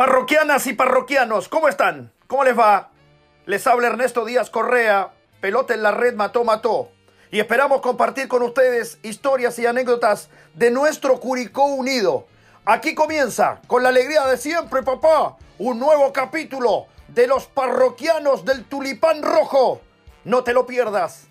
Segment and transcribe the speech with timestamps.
[0.00, 2.10] Parroquianas y parroquianos, ¿cómo están?
[2.26, 2.88] ¿Cómo les va?
[3.44, 6.88] Les habla Ernesto Díaz Correa, pelota en la red mató, mató.
[7.30, 12.26] Y esperamos compartir con ustedes historias y anécdotas de nuestro Curicó Unido.
[12.64, 18.64] Aquí comienza, con la alegría de siempre, papá, un nuevo capítulo de los parroquianos del
[18.64, 19.82] Tulipán Rojo.
[20.24, 21.26] No te lo pierdas.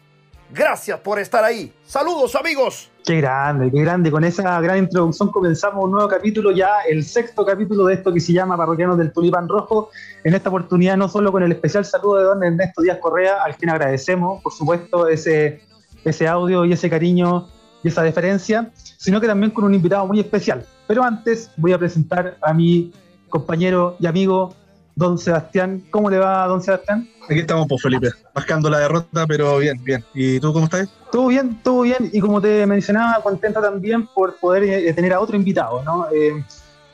[0.52, 1.74] Gracias por estar ahí.
[1.88, 2.89] Saludos amigos.
[3.06, 4.12] Qué grande, qué grande.
[4.12, 8.20] Con esa gran introducción comenzamos un nuevo capítulo, ya el sexto capítulo de esto que
[8.20, 9.90] se llama Parroquianos del Tulipán Rojo.
[10.24, 13.56] En esta oportunidad no solo con el especial saludo de don Ernesto Díaz Correa, al
[13.56, 15.62] quien agradecemos, por supuesto, ese,
[16.04, 17.48] ese audio y ese cariño
[17.84, 20.66] y esa deferencia, sino que también con un invitado muy especial.
[20.86, 22.94] Pero antes voy a presentar a mi
[23.30, 24.54] compañero y amigo
[24.96, 25.84] don Sebastián.
[25.90, 27.08] ¿Cómo le va, don Sebastián?
[27.30, 30.04] Aquí estamos, pues Felipe, buscando la derrota, pero bien, bien.
[30.16, 30.90] ¿Y tú cómo estás?
[31.12, 32.10] Todo bien, todo bien.
[32.12, 36.08] Y como te mencionaba, contenta también por poder eh, tener a otro invitado, ¿no?
[36.12, 36.44] Eh,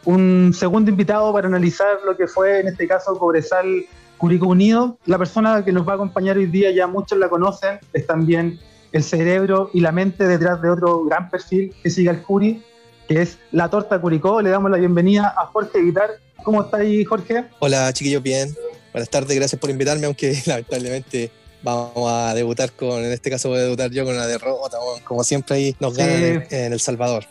[0.04, 3.86] un segundo invitado para analizar lo que fue, en este caso, Cobresal
[4.18, 4.98] Curicó Unido.
[5.06, 8.60] La persona que nos va a acompañar hoy día, ya muchos la conocen, es también
[8.92, 12.62] el cerebro y la mente detrás de otro gran perfil que sigue al Curi,
[13.08, 14.42] que es La Torta Curicó.
[14.42, 16.10] Le damos la bienvenida a Jorge Guitar.
[16.44, 17.46] ¿Cómo está ahí, Jorge?
[17.60, 18.54] Hola, chiquillos, bien.
[18.96, 21.30] Buenas tardes, gracias por invitarme, aunque lamentablemente
[21.62, 25.22] vamos a debutar con, en este caso voy a debutar yo con una derrota, como
[25.26, 27.26] siempre ahí nos ganan en, El Salvador.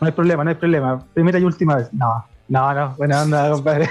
[0.00, 1.04] No hay problema, no hay problema.
[1.12, 1.88] Primera y última vez.
[1.92, 3.90] No, no, no, buena onda, compadre.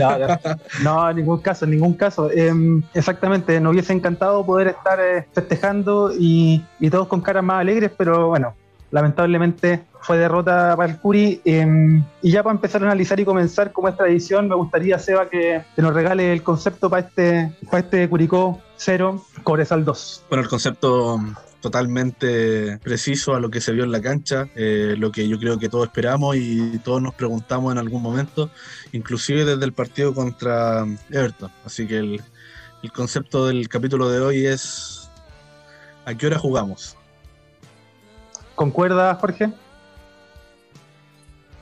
[0.00, 0.38] no, no,
[0.82, 2.28] no, en ningún caso, en ningún caso.
[2.28, 7.60] Em, exactamente, nos hubiese encantado poder estar eh, festejando y, y todos con caras más
[7.60, 8.56] alegres, pero bueno,
[8.92, 11.40] lamentablemente fue derrota para el Curi.
[11.44, 15.28] Em, y ya para empezar a analizar y comenzar, como es tradición, me gustaría, Seba,
[15.28, 20.26] que, nos regale el concepto para este, para este Curicó 0, Cobresal 2.
[20.28, 21.18] Bueno, el concepto
[21.60, 25.58] totalmente preciso a lo que se vio en la cancha, eh, lo que yo creo
[25.58, 28.50] que todos esperamos y todos nos preguntamos en algún momento,
[28.90, 31.52] inclusive desde el partido contra Everton.
[31.64, 32.20] Así que el,
[32.82, 35.08] el concepto del capítulo de hoy es
[36.04, 36.96] ¿a qué hora jugamos?
[38.54, 39.48] ¿Concuerda, Jorge?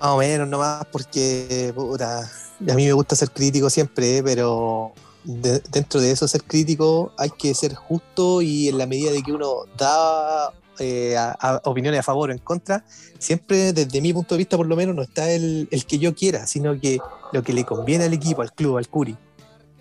[0.00, 4.92] Más o menos nomás, porque puta, a mí me gusta ser crítico siempre, pero
[5.24, 9.32] dentro de eso ser crítico hay que ser justo y en la medida de que
[9.32, 11.14] uno da eh,
[11.64, 12.84] opiniones a favor o en contra,
[13.18, 16.14] siempre desde mi punto de vista por lo menos no está el, el, que yo
[16.14, 16.98] quiera, sino que
[17.32, 19.16] lo que le conviene al equipo, al club, al Curi.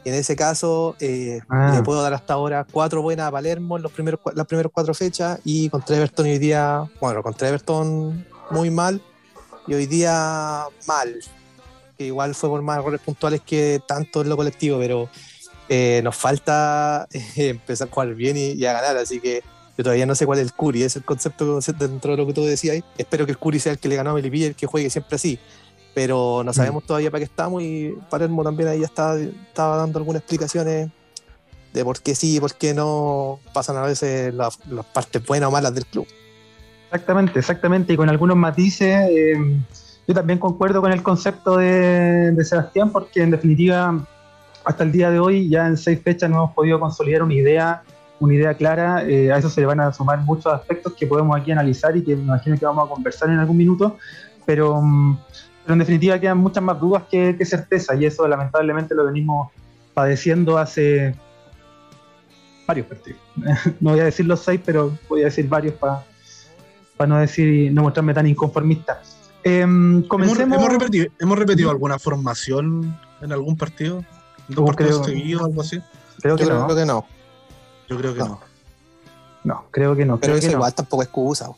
[0.05, 1.73] En ese caso, eh, ah.
[1.75, 4.93] le puedo dar hasta ahora cuatro buenas a Palermo en los primeros, las primeras cuatro
[4.93, 9.01] fechas y contra Everton hoy día, bueno, contra Everton muy mal
[9.67, 11.15] y hoy día mal.
[11.97, 15.09] Que igual fue por más errores puntuales que tanto en lo colectivo, pero
[15.67, 19.43] eh, nos falta eh, empezar a jugar bien y, a ganar, así que
[19.77, 22.33] yo todavía no sé cuál es el Curi, es el concepto dentro de lo que
[22.33, 24.65] tú decías Espero que el Curi sea el que le ganó a Melipilla, el que
[24.65, 25.39] juegue siempre así
[25.93, 26.87] pero no sabemos mm.
[26.87, 30.89] todavía para qué estamos y Palermo también ahí ya estaba, estaba dando algunas explicaciones
[31.73, 34.57] de por qué sí y por qué no pasan a veces las,
[34.93, 36.07] partes buenas o malas del club.
[36.85, 39.09] Exactamente, exactamente, y con algunos matices.
[39.11, 39.37] Eh,
[40.07, 44.03] yo también concuerdo con el concepto de, Sebastián, porque en definitiva,
[44.65, 47.83] hasta el día de hoy, ya en seis fechas no hemos podido consolidar una idea,
[48.19, 49.03] una idea clara.
[49.07, 52.03] Eh, a eso se le van a sumar muchos aspectos que podemos aquí analizar y
[52.03, 53.97] que me imagino que vamos a conversar en algún minuto.
[54.47, 55.19] Pero mm,
[55.69, 59.51] pero en definitiva quedan muchas más dudas que, que certeza y eso lamentablemente lo venimos
[59.93, 61.13] padeciendo hace
[62.65, 63.19] varios partidos.
[63.79, 66.03] no voy a decir los seis, pero voy a decir varios para
[67.07, 68.99] no decir no mostrarme tan inconformista.
[69.43, 70.57] Em, comencemos...
[70.57, 74.03] ¿Hemos, repetido, alguna formación en algún partido?
[74.47, 75.79] ¿Dos partidos seguidos o algo así?
[76.19, 76.65] Creo que, no.
[76.65, 77.05] creo que no.
[77.87, 78.39] Yo creo que no.
[79.43, 80.19] No, creo que no.
[80.19, 81.51] Pero creo eso que igual tampoco es excusa.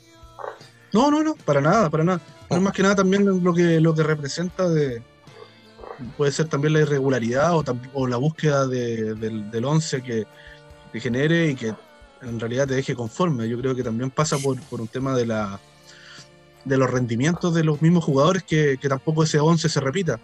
[0.92, 2.20] No, no, no, para nada, para nada.
[2.52, 5.02] Es más que nada también lo que, lo que representa de.
[6.18, 7.54] Puede ser también la irregularidad
[7.94, 10.26] o, la búsqueda del, del once que,
[11.00, 11.74] genere y que
[12.22, 13.48] en realidad te deje conforme.
[13.48, 15.60] Yo creo que también pasa por, un tema de la
[16.66, 20.20] de los rendimientos de los mismos jugadores que, tampoco ese once se repita.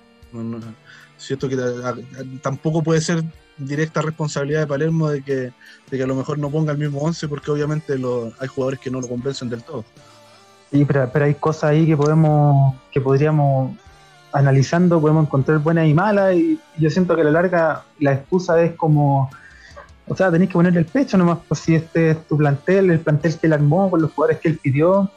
[1.18, 1.58] Cierto que
[2.42, 3.24] tampoco puede ser
[3.58, 7.00] directa responsabilidad de Palermo de que, de que a lo mejor no ponga el mismo
[7.00, 9.86] once porque obviamente hay jugadores que no lo convencen del todo.
[10.72, 13.76] Sí, pero, hay cosas ahí que podemos, que podríamos,
[14.34, 18.62] analizando, podemos encontrar buenas y malas, y yo siento que a la larga la excusa
[18.62, 19.30] es como,
[20.08, 23.00] o sea, tenéis que ponerle el pecho nomás, pues si este es tu plantel, el
[23.00, 25.10] plantel que él armó, con los jugadores que él pidió,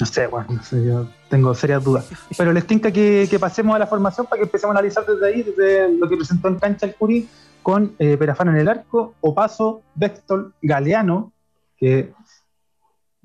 [0.00, 2.06] no sé, bueno, no sé, yo tengo serias dudas.
[2.36, 5.42] Pero les tinca que, pasemos a la formación para que empecemos a analizar desde ahí,
[5.42, 7.28] desde lo que presentó en cancha el Curi,
[7.62, 11.32] con eh, Perafano en el arco, Opaso, Bextol, Galeano,
[11.76, 12.12] que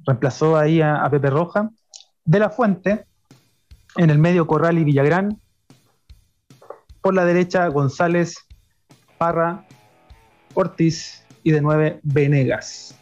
[0.05, 1.69] reemplazó ahí a, Pepe Roja.
[2.25, 3.05] De la Fuente,
[3.97, 5.39] en el medio Corral y Villagrán.
[7.01, 8.37] por la derecha, González,
[9.17, 9.65] Parra,
[10.53, 12.97] Ortiz y de 9, Venegas.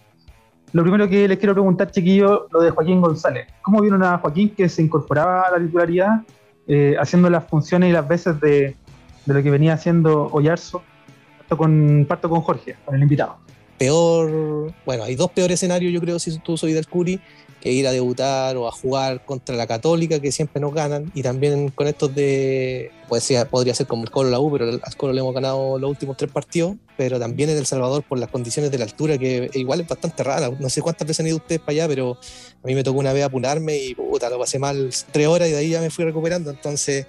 [0.74, 3.48] Lo primero que les quiero preguntar, chiquillo, lo de Joaquín González.
[3.62, 6.22] ¿Cómo vieron a Joaquín que se incorporaba a la titularidad,
[6.68, 8.76] eh, haciendo las funciones y las veces de,
[9.26, 10.82] de lo que venía haciendo Oyarzo?
[11.38, 13.38] Parto con, parto con Jorge, con el invitado.
[13.82, 17.20] Peor, bueno, hay dos peores escenarios, yo creo, si tú soy del Curi,
[17.60, 21.24] que ir a debutar o a jugar contra la Católica, que siempre nos ganan, y
[21.24, 24.96] también con estos de, pues sí, podría ser como el Colo la U, pero al
[24.98, 28.30] Colo le hemos ganado los últimos tres partidos, pero también en El Salvador por las
[28.30, 30.52] condiciones de la altura, que igual es bastante rara.
[30.60, 32.20] No sé cuántas veces han ido ustedes para allá, pero
[32.64, 35.54] a mí me tocó una vez apunarme y puta, lo pasé mal tres horas y
[35.54, 37.08] de ahí ya me fui recuperando, entonces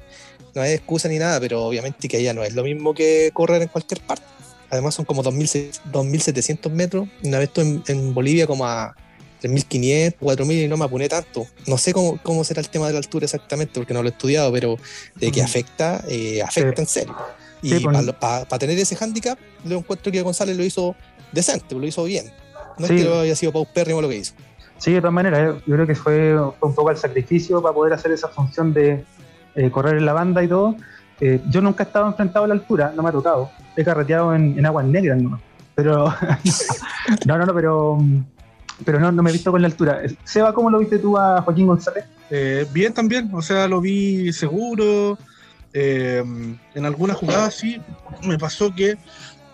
[0.55, 3.61] no hay excusa ni nada, pero obviamente que allá no es lo mismo que correr
[3.61, 4.25] en cualquier parte.
[4.73, 7.07] Además son como 2.700 metros.
[7.23, 8.95] Una vez estuve en, en Bolivia como a
[9.43, 11.47] 3.500, 4.000 y no me apuné tanto.
[11.67, 14.13] No sé cómo, cómo será el tema de la altura exactamente porque no lo he
[14.13, 14.77] estudiado, pero
[15.17, 16.81] de que afecta, eh, afecta Sí.
[16.83, 17.17] en serio.
[17.61, 18.13] Y Sí, pues.
[18.15, 20.97] para tener ese handicap, yo encuentro que González lo hizo
[21.33, 22.33] decente, lo hizo bien.
[22.79, 22.95] No Sí.
[22.95, 24.33] es que lo haya sido paupérrimo lo que hizo.
[24.79, 27.75] Sí, de todas maneras, eh, yo creo que fue, fue un poco el sacrificio para
[27.75, 29.05] poder hacer esa función de
[29.55, 30.75] eh, correr en la banda y todo.
[31.25, 33.49] Eh, yo nunca he estado enfrentado a la altura, no me ha tocado.
[33.77, 35.41] He carreteado en, en aguas negras, ¿no?
[35.77, 36.07] Pero.
[37.27, 37.99] no, no, no, pero.
[38.85, 40.03] Pero no, no me he visto con la altura.
[40.25, 42.07] Seba, ¿cómo lo viste tú a Joaquín González?
[42.29, 45.17] Eh, bien también, o sea, lo vi seguro.
[45.73, 46.25] eh,
[46.75, 47.81] en algunas jugadas sí,
[48.25, 48.99] me pasó que,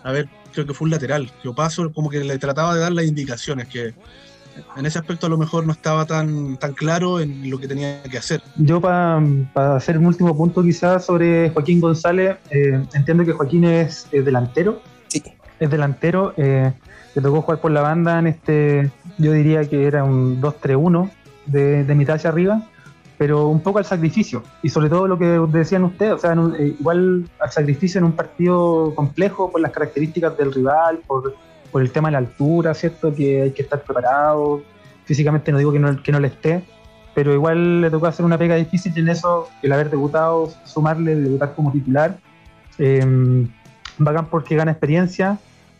[0.02, 1.30] a ver, creo que fue un lateral.
[1.44, 3.92] Yo paso, como que le trataba de dar las indicaciones, que
[4.76, 8.02] en ese aspecto a lo mejor no estaba tan, tan claro en lo que tenía
[8.04, 8.42] que hacer.
[8.56, 9.20] Yo, para
[9.76, 14.80] hacer un último punto, quizás sobre Joaquín González, eh, entiendo que Joaquín es eh, delantero.
[15.08, 15.22] Sí.
[15.60, 16.34] es delantero.
[16.36, 16.72] Eh,
[17.14, 21.10] le tocó jugar por la banda en este, yo diría que era un 2-3-1
[21.46, 22.62] de, de mitad hacia arriba,
[23.16, 24.42] pero un poco al sacrificio.
[24.62, 25.24] Y sobre todo lo que
[25.58, 29.72] decían ustedes, o sea, un- eh, igual al sacrificio en un partido complejo por las
[29.72, 31.34] características del rival, por,
[31.70, 33.14] por el tema de la altura, ¿cierto?
[33.14, 34.62] Que hay que estar preparado.
[35.04, 36.62] Físicamente no digo que no, que le esté,
[37.14, 41.54] pero igual le tocó hacer una pega difícil en eso, el haber debutado, sumarle, debutar
[41.54, 42.18] como titular.
[42.78, 43.46] Eh,
[43.98, 45.38] bacán porque gana experiencia,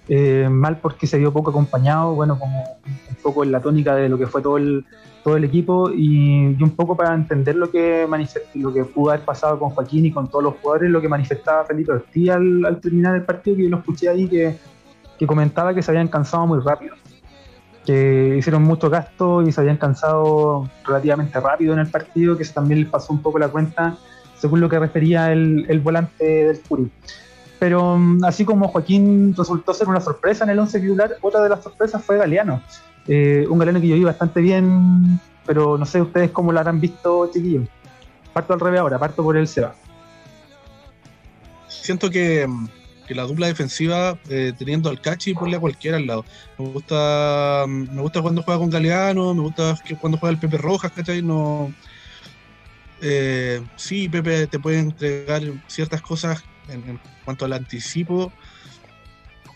[0.09, 4.09] eh, mal porque se vio poco acompañado, bueno, como un poco en la tónica de
[4.09, 4.85] lo que fue todo el,
[5.23, 8.07] todo el equipo y, un poco para entender lo que,
[8.55, 11.65] lo que pudo haber pasado con Joaquín y con todos los jugadores, lo que manifestaba
[11.65, 14.57] Felipe Ortiz al, al terminar el partido, que yo lo escuché ahí, que,
[15.19, 16.95] que comentaba que se habían cansado muy rápido,
[17.85, 22.55] que hicieron mucho gasto y se habían cansado relativamente rápido en el partido, que eso
[22.55, 23.97] también les pasó un poco la cuenta,
[24.39, 26.91] según lo que refería el, volante del Curi.
[27.59, 31.49] Pero mm, así como Joaquín resultó ser una sorpresa en el 11 titular, otra de
[31.49, 32.63] las sorpresas fue Galeano.
[33.09, 36.81] Eh, un Galeano que yo vi bastante bien, pero no sé ustedes cómo lo habrán
[36.81, 37.67] visto, chiquillos.
[38.33, 39.75] Parto al revés ahora, parto por el Seba.
[41.69, 42.69] Siento que, mm,
[43.09, 46.25] que la dupla defensiva, eh, teniendo al Cachi, ponle a cualquiera al lado.
[46.59, 50.59] Me gusta, mm, me gusta cuando juega con Galeano, me gusta cuando juega el Pepe
[50.59, 51.23] Rojas, ¿cachai?
[51.23, 51.73] No,
[53.01, 58.31] eh, sí, Pepe te puede entregar ciertas cosas en, en cuanto al anticipo,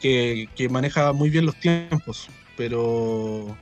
[0.00, 3.56] que, que maneja muy bien los tiempos, pero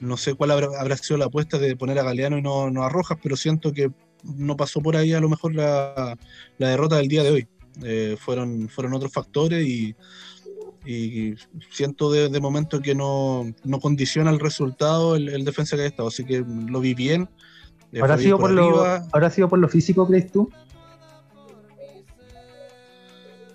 [0.00, 2.84] no sé cuál habrá, habrá sido la apuesta de poner a Galeano y no, no
[2.84, 3.90] a Rojas, pero siento que
[4.22, 6.16] no pasó por ahí a lo mejor la,
[6.58, 7.48] la derrota del día de hoy.
[7.82, 9.94] Eh, fueron, fueron otros factores y,
[10.86, 11.34] y
[11.70, 15.86] siento de, de momento que no, no condiciona el resultado el, el defensa que ha
[15.86, 17.28] estado, así que lo vi bien.
[17.92, 18.84] eh, ¿Habrá sido, por lo.
[18.84, 20.50] ¿Habrá sido por lo físico, crees tú?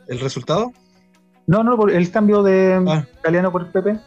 [0.07, 0.73] ¿El resultado?
[1.47, 3.05] No, no, por el cambio de Ah.
[3.23, 3.99] Galeano por Pepe.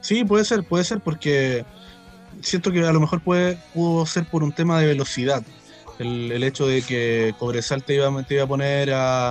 [0.00, 1.64] Sí, puede ser, puede ser, porque
[2.40, 5.42] siento que a lo mejor puede, pudo ser por un tema de velocidad.
[6.02, 9.30] El, el hecho de que Cobresal te iba, a- te iba a poner a,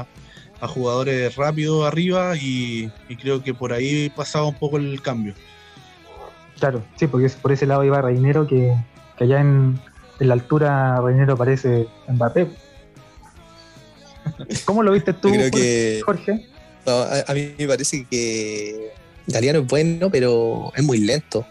[0.60, 5.34] a jugadores rápidos arriba y, y creo que por ahí pasaba un poco el cambio.
[6.60, 8.74] Claro, sí, porque es por ese lado iba Reinero, que,
[9.18, 9.80] que allá en,
[10.20, 12.48] en la altura Reinero parece Mbappé.
[14.66, 16.46] ¿Cómo lo viste tú, que Jorge?
[16.86, 18.92] no, a, a mí me parece que
[19.28, 21.46] Galeano es bueno, pero es muy lento.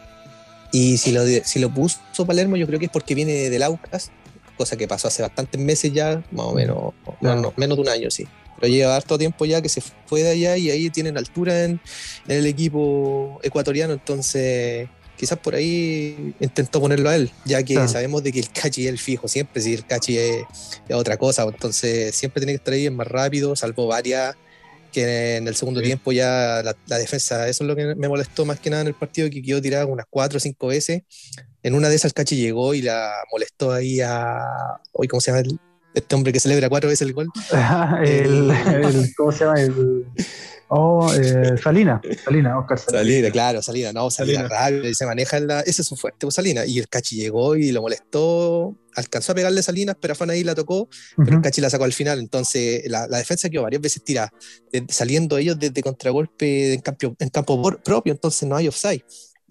[0.72, 3.62] Y si lo, de- si lo puso Palermo, yo creo que es porque viene del
[3.64, 4.12] Aucas,
[4.60, 7.88] cosa que pasó hace bastantes meses ya, más o menos, no, no, menos de un
[7.88, 8.26] año, sí.
[8.60, 11.80] Pero lleva harto tiempo ya que se fue de allá y ahí tienen altura en,
[12.28, 14.86] en el equipo ecuatoriano, entonces
[15.16, 18.88] quizás por ahí intentó ponerlo a él, ya que sabemos de que el Cachi es
[18.90, 20.44] el fijo siempre, si el Cachi es,
[20.88, 24.34] es otra cosa, entonces siempre tiene que estar ahí es más rápido, salvo varias
[24.92, 25.86] que en el segundo Sí.
[25.86, 28.88] tiempo ya la, la defensa, eso es lo que me molestó más que nada en
[28.88, 31.02] el partido, que quedó tirada unas cuatro o cinco veces.
[31.62, 34.44] En una de esas Cachi llegó y la molestó ahí a,
[34.92, 35.40] hoy ¿cómo se llama?
[35.40, 35.58] El,
[35.94, 37.28] Este hombre que celebra cuatro veces el gol.
[38.04, 39.60] el, el, ¿Cómo se llama?
[39.60, 40.06] El,
[40.72, 43.02] Oh, eh, Salina, Salina, Oscar Salina.
[43.02, 44.88] Salina, claro, Salina, no, Salina, Salina.
[44.88, 45.60] y se maneja en la.
[45.62, 46.64] Ese es su fuerte, pues, Salina.
[46.64, 50.54] Y el Cachi llegó y lo molestó, alcanzó a pegarle Salinas, pero Afán ahí la
[50.54, 52.20] tocó, pero el Cachi la sacó al final.
[52.20, 54.32] Entonces, la, la defensa quedó varias veces tirada,
[54.88, 59.02] saliendo ellos desde contragolpe en campo, en campo propio, entonces no hay offside.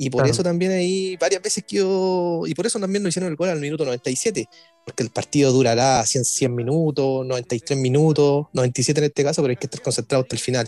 [0.02, 3.36] Y por eso también ahí varias veces quedó, y por eso también no hicieron el
[3.36, 4.48] gol al minuto 97,
[4.86, 9.58] porque el partido durará 100, 100 minutos, 93 minutos, 97 en este caso, pero hay
[9.58, 10.68] que estar concentrado hasta el final.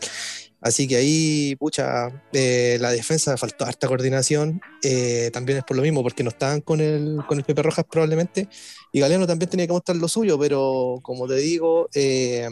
[0.59, 5.83] Así que ahí, pucha, eh, la defensa faltó harta coordinación, eh, también es por lo
[5.83, 8.49] mismo, porque no estaban con el, con el Pepe Rojas probablemente,
[8.91, 12.49] y Galeano también tenía que mostrar lo suyo, pero como te digo, eh,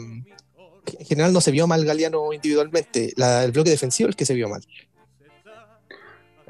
[0.98, 4.32] en general no se vio mal Galeano individualmente, el bloque defensivo es el que se
[4.32, 4.62] vio mal.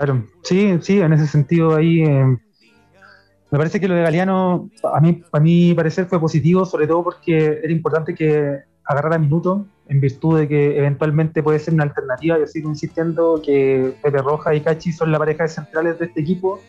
[0.00, 2.24] Claro, sí, sí, en ese sentido ahí eh,
[3.50, 7.04] me parece que lo de Galeano, a mí, a mi parecer fue positivo, sobre todo
[7.04, 12.38] porque era importante que agarrara minutos, en virtud de que eventualmente puede ser una alternativa.
[12.38, 16.22] Yo sigo insistiendo que Pepe Roja y Cachi son la pareja de centrales de este
[16.22, 16.62] equipo.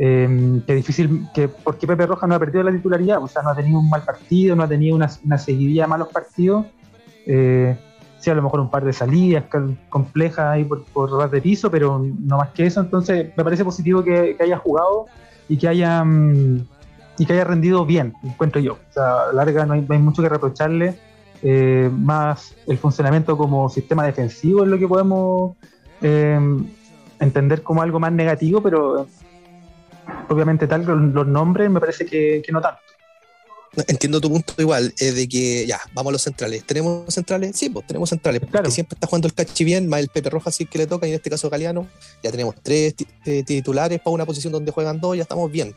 [0.00, 3.50] Eh, que difícil, que porque Pepe Roja no ha perdido la titularidad, o sea, no
[3.50, 6.66] ha tenido un mal partido, no ha tenido una, una seguidilla de malos partidos.
[7.24, 7.76] Eh,
[8.30, 9.44] a lo mejor un par de salidas
[9.88, 12.80] complejas ahí por, por de piso, pero no más que eso.
[12.80, 15.06] Entonces, me parece positivo que, haya jugado
[15.48, 16.66] y que haya mm,
[17.18, 18.74] y que haya rendido bien, encuentro yo.
[18.74, 20.96] O sea, larga no hay, mucho que reprocharle.
[21.42, 25.54] Eh, más el funcionamiento como sistema defensivo es lo que podemos
[26.00, 26.40] eh,
[27.20, 29.06] entender como algo más negativo, pero
[30.28, 32.83] obviamente tal los nombres me parece que no tanto.
[33.88, 36.64] Entiendo tu punto igual, es de que ya, vamos a los centrales.
[36.64, 37.56] ¿Tenemos centrales?
[37.56, 38.40] Sí, pues tenemos centrales.
[38.40, 41.06] Porque siempre está jugando el Cachi bien, más el Pepe Rojas sí que le toca,
[41.06, 41.88] y en este caso Galeano.
[42.22, 45.74] Ya tenemos tres eh, titulares para una posición donde juegan dos, ya estamos bien.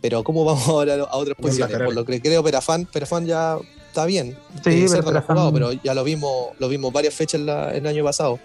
[0.00, 1.76] Pero ¿cómo vamos ahora a otras posiciones?
[1.78, 4.36] Por lo que creo, Perafán, Perafán ya está bien.
[4.64, 8.38] Sí, eh, pero, jugado, pero ya lo vimos, lo vimos varias fechas el año pasado.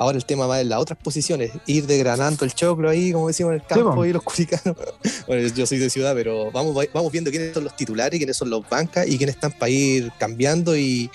[0.00, 3.50] Ahora el tema va en las otras posiciones, ir degranando el choclo ahí, como decimos
[3.50, 4.74] en el campo, y los curicanos.
[5.26, 8.48] Bueno, yo soy de ciudad, pero vamos, vamos viendo quiénes son los titulares, quiénes son
[8.48, 11.10] los bancas y quiénes están para ir cambiando y,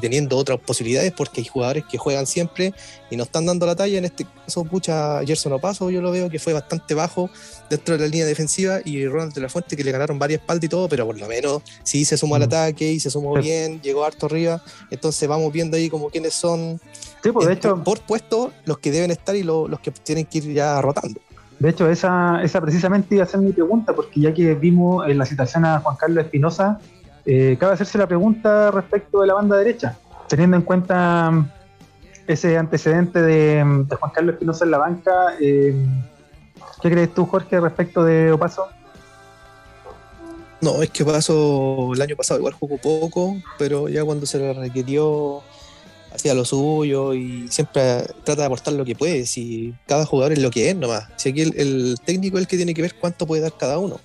[0.00, 2.74] teniendo otras posibilidades, porque hay jugadores que juegan siempre
[3.08, 3.98] y no están dando la talla.
[3.98, 7.30] En este caso, pucha, Gerson Opaso, yo lo veo que fue bastante bajo
[7.70, 10.64] dentro de la línea defensiva y Ronald de la Fuente que le ganaron varias espaldas
[10.64, 12.44] y todo, pero por lo menos sí se sumó al mm.
[12.44, 14.60] ataque y se sumó bien, llegó harto arriba.
[14.90, 16.80] Entonces vamos viendo ahí como quiénes son
[17.22, 20.52] pues, de hecho, por puesto los que deben estar y los que tienen que ir
[20.52, 21.20] ya rotando.
[21.58, 25.18] De hecho, esa, esa precisamente iba a ser mi pregunta, porque ya que vimos en
[25.18, 26.80] la citación a Juan Carlos Espinosa,
[27.26, 31.50] eh, cabe hacerse la pregunta respecto de la banda derecha, teniendo en cuenta mm,
[32.26, 35.34] ese antecedente de, Juan Carlos Espinosa en la banca.
[35.38, 35.74] Eh,
[36.80, 38.68] ¿Qué crees tú, Jorge, respecto de Opaso?
[40.62, 44.54] No, es que Opaso el año pasado igual jugó poco, pero ya cuando se le
[44.54, 45.42] requirió
[46.12, 49.26] hacía lo suyo y siempre trata de aportar lo que puede.
[49.26, 51.08] Si cada jugador es lo que es nomás.
[51.16, 54.00] Si aquí el, técnico es el que tiene que ver cuánto puede dar cada uno.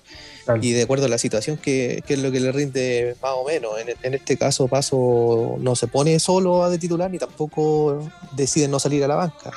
[0.62, 3.72] Y de acuerdo a la situación, que, es lo que le rinde más o menos.
[4.02, 8.78] En, este caso, Paso no se pone solo a de titular ni tampoco decide no
[8.78, 9.50] salir a la banca.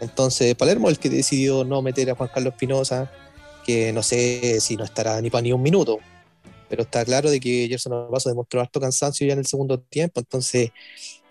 [0.00, 3.10] Entonces, Palermo es el que decidió no meter a Juan Carlos Espinosa,
[3.64, 6.00] que no sé si no estará ni para ni un minuto.
[6.68, 10.20] Pero está claro de que Gerson Paso demostró harto cansancio ya en el segundo tiempo.
[10.20, 10.70] Entonces,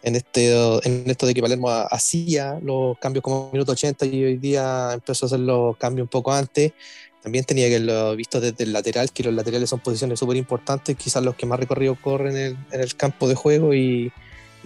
[0.06, 0.54] en, este,
[0.88, 5.26] en esto de que Palermo hacía los cambios como minuto 80 y hoy día empezó
[5.26, 6.74] a hacer los cambios un poco antes.
[7.24, 10.96] También tenía que lo visto desde el lateral, que los laterales son posiciones súper importantes,
[10.96, 14.12] quizás los que más recorrido corren en el, campo de juego y,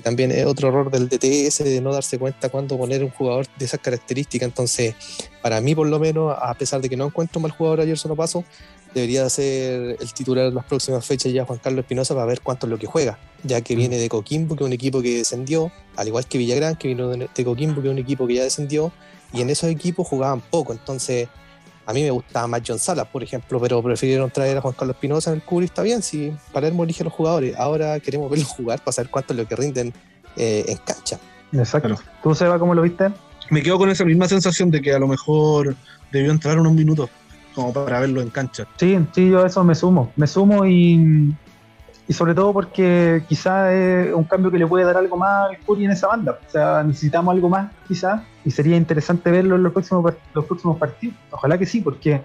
[0.03, 3.65] también es otro error del DTS de no darse cuenta cuándo poner un jugador de
[3.65, 4.47] esas características.
[4.47, 4.95] Entonces,
[5.41, 8.15] para mí por lo menos, a pesar de que no encuentro mal jugador ayer, no
[8.15, 8.43] paso,
[8.93, 12.65] debería ser el titular en las próximas fechas ya Juan Carlos Espinosa para ver cuánto
[12.65, 13.77] es lo que juega, ya que mm.
[13.77, 17.09] viene de Coquimbo, que es un equipo que descendió, al igual que Villagrán, que vino
[17.09, 18.91] de Coquimbo, que es un equipo que ya descendió,
[19.33, 21.27] y en esos equipos jugaban poco, entonces
[21.85, 24.95] a mí me gustaba más John Salas, por ejemplo, pero prefirieron traer a Juan Carlos
[24.95, 28.47] Espinosa en el cubre está bien, si Palermo elige a los jugadores, ahora queremos verlos
[28.57, 29.93] jugar para saber cuánto es lo que rinden
[30.35, 31.19] eh, en cancha.
[31.51, 31.97] Exacto.
[32.21, 33.11] ¿Tú, Seba, cómo lo viste?
[33.49, 35.75] Me quedo con esa misma sensación de que a lo mejor
[36.11, 37.09] debió entrar unos minutos
[37.53, 38.67] como para verlo en cancha.
[38.77, 40.11] Sí, sí, yo a eso me sumo.
[40.15, 41.35] Me sumo y,
[42.07, 45.57] y sobre todo porque quizá es un cambio que le puede dar algo más al
[45.59, 46.39] Curry en esa banda.
[46.47, 50.77] O sea, necesitamos algo más, quizá, y sería interesante verlo en los próximos, los próximos
[50.77, 51.15] partidos.
[51.31, 52.21] Ojalá que sí, porque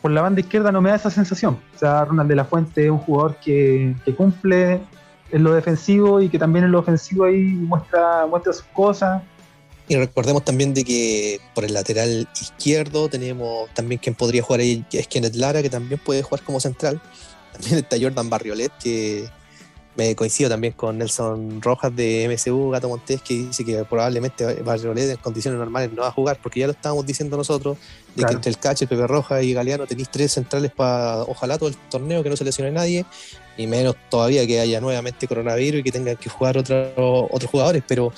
[0.00, 1.58] por la banda izquierda no me da esa sensación.
[1.74, 4.80] O sea, Ronald de la Fuente es un jugador que, que cumple
[5.30, 9.22] en lo defensivo y que también en lo ofensivo ahí muestra, muestra sus cosas
[9.88, 14.84] y recordemos también de que por el lateral izquierdo tenemos también quien podría jugar ahí,
[14.90, 17.00] que es Kenneth Lara, que también puede jugar como central.
[17.52, 19.28] También está Jordan Barriolet, que
[19.96, 25.08] me coincido también con Nelson Rojas de MSU Gato Montés, que dice que probablemente Barriolet
[25.10, 27.78] en condiciones normales no va a jugar, porque ya lo estábamos diciendo nosotros,
[28.14, 28.28] de Claro.
[28.28, 31.76] que entre el Cache, Pepe Roja y Galeano tenéis tres centrales para ojalá todo el
[31.88, 33.06] torneo, que no se lesione nadie,
[33.56, 37.82] y menos todavía que haya nuevamente coronavirus y que tengan que jugar otro- otros jugadores,
[37.88, 38.12] pero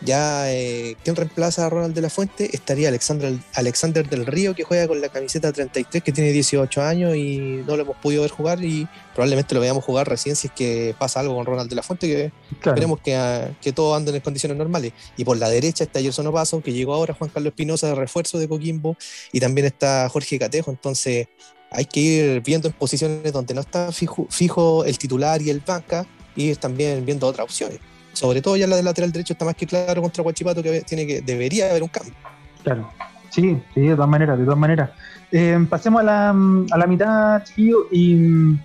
[0.00, 2.50] ya, eh, ¿quién reemplaza a Ronald de la Fuente?
[2.52, 7.16] Estaría Alexander, Alexander del Río, que juega con la camiseta 33, que tiene 18 años
[7.16, 10.52] y no lo hemos podido ver jugar y probablemente lo veamos jugar recién si es
[10.52, 12.76] que pasa algo con Ronald de la Fuente, que Claro.
[12.76, 14.92] esperemos que, ah, que todo ande en condiciones normales.
[15.16, 18.38] Y por la derecha está Gerson Opaso, que llegó ahora Juan Carlos Espinosa de refuerzo
[18.38, 18.96] de Coquimbo,
[19.32, 21.28] y también está Jorge Catejo, entonces
[21.70, 25.60] hay que ir viendo en posiciones donde no está fijo, fijo el titular y el
[25.60, 27.78] banca, y ir también viendo otras opciones.
[28.14, 31.06] Sobre todo ya la del lateral derecho está más que claro contra Guachipato que tiene
[31.06, 32.14] que debería haber un cambio.
[32.62, 32.90] Claro.
[33.30, 34.90] Sí, sí, de todas maneras, de todas maneras.
[35.32, 38.60] Eh, pasemos a la, a la mitad, chiquillos, y mm,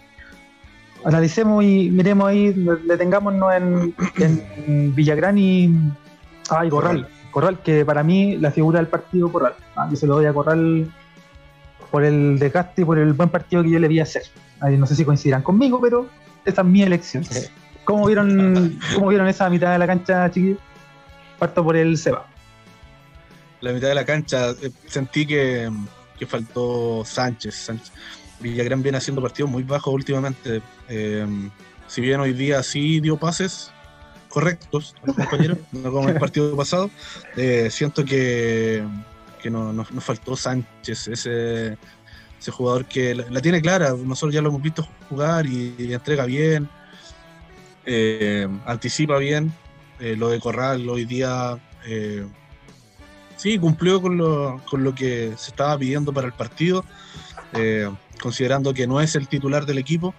[1.05, 2.53] analicemos y miremos ahí,
[2.85, 5.75] detengámonos en, en Villagrán y.
[6.49, 7.07] Ay, Corral.
[7.31, 9.53] Corral, que para mí la figura del partido Corral.
[9.75, 10.91] Ah, yo se lo doy a Corral
[11.89, 14.23] por el desgaste y por el buen partido que yo le vi hacer.
[14.59, 16.07] Ay, no sé si coincidirán conmigo, pero
[16.45, 17.23] esa es mi elección.
[17.89, 20.59] ¿Cómo vieron, cómo vieron esa mitad de la cancha, chiquillos?
[21.39, 22.27] Parto por el Seba.
[23.61, 25.69] la mitad de la cancha eh, sentí que,
[26.19, 27.55] que faltó Sánchez.
[27.55, 27.91] Sánchez.
[28.39, 30.61] Villagrán viene haciendo partidos muy bajos últimamente.
[30.87, 31.25] Eh,
[31.87, 33.71] si bien hoy día sí dio pases
[34.29, 36.91] correctos compañero, no como el partido pasado,
[37.35, 38.83] eh, siento que,
[39.41, 41.77] que no- nos, nos faltó Sánchez, ese,
[42.39, 43.95] ese jugador que la, la tiene clara.
[43.97, 46.69] Nosotros ya lo hemos visto jugar y, y entrega bien,
[47.85, 49.53] eh, anticipa bien.
[49.99, 52.25] Eh, lo de Corral hoy día eh,
[53.35, 56.85] sí cumplió con lo, con lo que se estaba pidiendo para el partido,
[57.53, 57.89] eh,
[58.21, 60.13] considerando que no es el titular del equipo.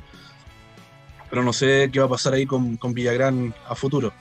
[1.31, 4.13] Pero no sé qué va a pasar ahí con, Villagrán a futuro.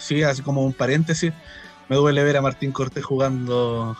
[0.00, 1.32] Sí, así como un paréntesis,
[1.88, 3.96] me duele ver a Martín Cortés jugando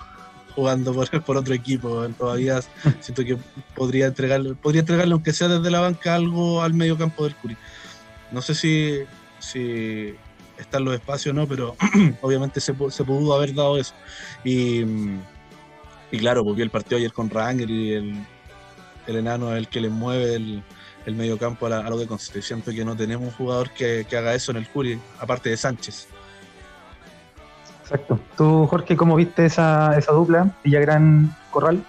[0.56, 2.06] jugando por, por otro equipo.
[2.18, 2.60] Todavía
[3.00, 3.38] siento que
[3.76, 7.56] podría entregarle, podría entregarle, aunque sea desde la banca, algo al medio campo del Curi.
[8.32, 9.00] No sé si,
[9.38, 10.14] si
[10.58, 11.76] están los espacios o no, pero
[12.22, 13.94] obviamente se, pu- se pudo haber dado eso.
[14.44, 14.80] Y,
[16.10, 18.26] y claro, vi el partido ayer con Ranger y el,
[19.06, 20.62] el enano es el que le mueve el,
[21.06, 22.40] el medio campo a, lo de Conce.
[22.42, 25.56] Siento que no tenemos un jugador que, que haga eso en el Curi, aparte de
[25.56, 26.08] Sánchez.
[27.82, 28.18] Exacto.
[28.36, 30.50] Tú, Jorge, ¿cómo viste esa, esa dupla?
[30.64, 31.84] Villagrán Corral.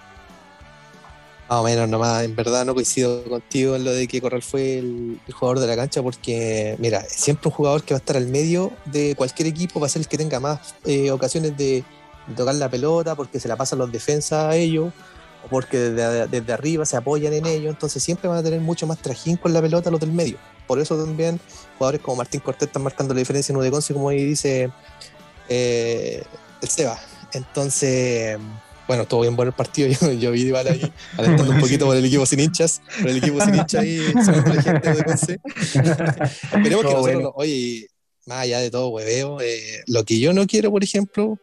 [1.48, 4.78] Más o menos nomás, en verdad no coincido contigo en lo de que Corral fue
[4.78, 8.28] el, jugador de la cancha porque, mira, siempre un jugador que va a estar al
[8.28, 11.84] medio de cualquier equipo va a ser el que tenga más eh, ocasiones de,
[12.34, 14.90] tocar la pelota porque se la pasan los defensas a ellos
[15.44, 18.86] o porque desde, desde arriba se apoyan en ellos, entonces siempre van a tener mucho
[18.86, 20.38] más trajín con la pelota los del medio.
[20.66, 21.38] Por eso también
[21.76, 24.70] jugadores como Martín Cortés están marcando la diferencia en Udeconce, como ahí dice
[25.48, 26.22] eh,
[26.62, 26.98] el Seba.
[27.32, 28.38] Entonces,
[28.86, 29.88] bueno, estuvo bien bueno el partido.
[30.00, 33.16] Yo, yo vi igual ahí alentando un poquito por el equipo sin hinchas, por el
[33.18, 35.40] equipo sin hinchas ahí, la gente de Conce.
[35.74, 37.20] Esperemos que nosotros, bueno.
[37.20, 37.88] no- oye,
[38.26, 41.38] más allá de todo hueveo, eh, lo que yo no quiero, por ejemplo,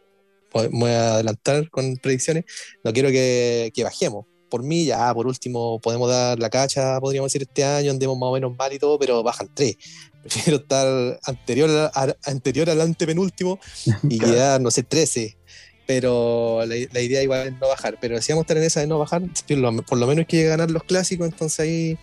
[0.50, 2.44] pues, voy a adelantar con predicciones,
[2.84, 4.26] no quiero que, que bajemos.
[4.50, 8.28] Por mí, ya por último, podemos dar la cacha, podríamos decir este año, andemos más
[8.28, 9.76] o menos mal y todo, pero bajan tres.
[10.22, 13.58] Prefiero estar anterior, a- anterior al antepenúltimo
[14.08, 15.36] y quedar, no sé, 13.
[15.86, 17.98] Pero la, la idea igual es no bajar.
[18.00, 20.24] Pero si vamos a estar en esa de no bajar, por lo, lo menos hay
[20.26, 21.28] que ganar los clásicos.
[21.28, 21.98] Entonces ahí,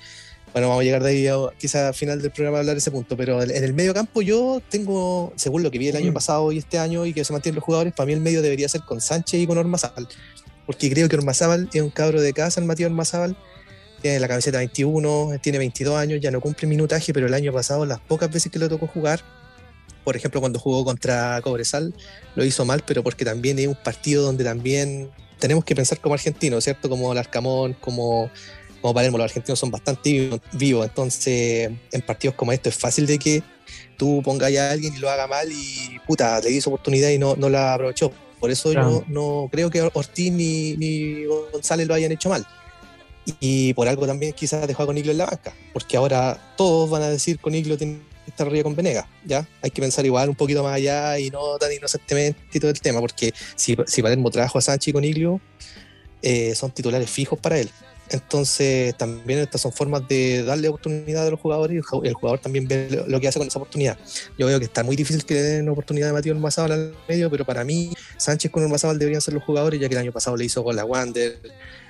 [0.53, 2.79] bueno, vamos a llegar de ahí a, quizá al final del programa a hablar de
[2.79, 3.15] ese punto.
[3.15, 6.57] Pero en el medio campo yo tengo, según lo que vi el año pasado y
[6.57, 9.01] este año y que se mantienen los jugadores, para mí el medio debería ser con
[9.01, 10.07] Sánchez y con Ormazábal.
[10.65, 13.35] Porque creo que Ormazábal es un cabro de casa, el Matías Ormazábal.
[14.01, 17.85] Tiene la camiseta 21, tiene 22 años, ya no cumple minutaje, pero el año pasado,
[17.85, 19.21] las pocas veces que le tocó jugar,
[20.09, 21.93] por ejemplo, cuando jugó contra Cobresal,
[22.33, 26.15] lo hizo mal, pero porque también es un partido donde también tenemos que pensar como
[26.15, 26.89] argentinos, ¿cierto?
[26.89, 28.31] Como el Arcamón, como,
[28.81, 33.05] como Palermo, los argentinos son bastante vivo- vivos, entonces en partidos como estos es fácil
[33.05, 33.43] de que
[33.97, 37.35] tú pongas a alguien y lo haga mal y puta, le hizo oportunidad y no,
[37.35, 38.11] no la aprovechó.
[38.39, 38.89] Por eso Claro.
[38.89, 42.47] yo no creo que Ortiz ni, ni González lo hayan hecho mal.
[43.39, 47.03] Y por algo también quizás dejó a Coniglio en la banca, porque ahora todos van
[47.03, 49.47] a decir Coniglio tiene estar arriba con Venega, ¿ya?
[49.61, 52.79] Hay que pensar igual un poquito más allá y no tan inocentemente y todo el
[52.79, 55.41] tema, porque si, si Palermo trajo a Sánchez y Coniglio,
[56.21, 57.69] eh, son titulares fijos para él.
[58.09, 62.67] Entonces también estas son formas de darle oportunidad a los jugadores y el jugador también
[62.67, 63.97] ve lo que hace con esa oportunidad.
[64.37, 67.29] Yo veo que está muy difícil que le den oportunidad a Matías Ormazábal al medio,
[67.29, 70.35] pero para mí Sánchez con Ormazábal deberían ser los jugadores, ya que el año pasado
[70.37, 71.39] le hizo con la Wander,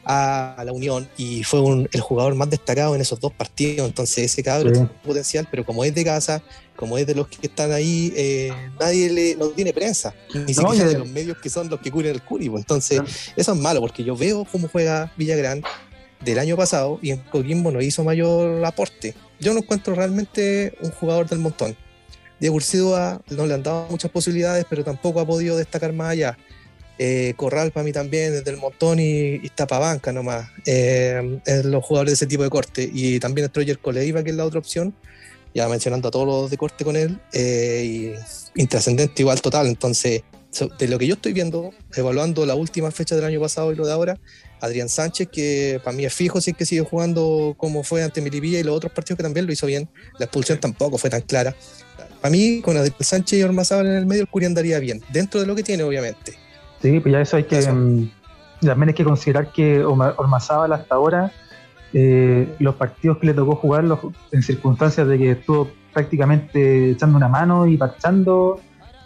[0.05, 1.60] a la Unión y fue
[1.91, 3.88] el jugador más destacado en esos dos partidos.
[3.88, 6.41] Entonces, ese cabrón tiene potencial, pero como es de casa,
[6.75, 10.86] como es de los que están ahí, eh, nadie le, no tiene prensa, ni siquiera
[10.86, 12.47] de los medios que son los que cubren el Curi.
[12.47, 13.01] Entonces,
[13.36, 15.62] eso es malo porque yo veo cómo juega Villagrán
[16.23, 19.15] del año pasado y en Coquimbo no hizo mayor aporte.
[19.39, 21.75] Yo no encuentro realmente un jugador del montón.
[22.39, 26.38] Diego Ursidua no le han dado muchas posibilidades, pero tampoco ha podido destacar más allá.
[26.97, 30.49] Eh, Corral para mí también desde el montón y, y está para banca nomás.
[30.65, 32.89] Eh, los jugadores de ese tipo de corte.
[32.91, 34.93] Y también el Troyer Coleiva, que es la otra opción,
[35.53, 38.13] ya mencionando a todos los de corte con él, eh,
[38.55, 39.67] y intrascendente igual total.
[39.67, 40.23] Entonces,
[40.79, 43.85] de lo que yo estoy viendo, evaluando la última fecha del año pasado y lo
[43.85, 44.17] de ahora,
[44.62, 48.21] Adrián Sánchez, que para mí es fijo, si es que sigue jugando como fue ante
[48.21, 49.89] Milipilla y los otros partidos que también lo hizo bien.
[50.17, 51.55] La expulsión tampoco fue tan clara.
[52.21, 55.39] Para mí, con Adrián Sánchez y Ormazábal en el medio, el Curi andaría bien, dentro
[55.39, 56.33] de lo que tiene, obviamente.
[56.81, 57.62] Sí, pues ya eso hay que.
[57.62, 58.12] Mm,
[58.62, 61.31] también hay que considerar que Ormazábal hasta ahora,
[61.93, 63.85] eh, los partidos que le tocó jugar
[64.31, 68.59] en circunstancias de que estuvo prácticamente echando una mano y parchando,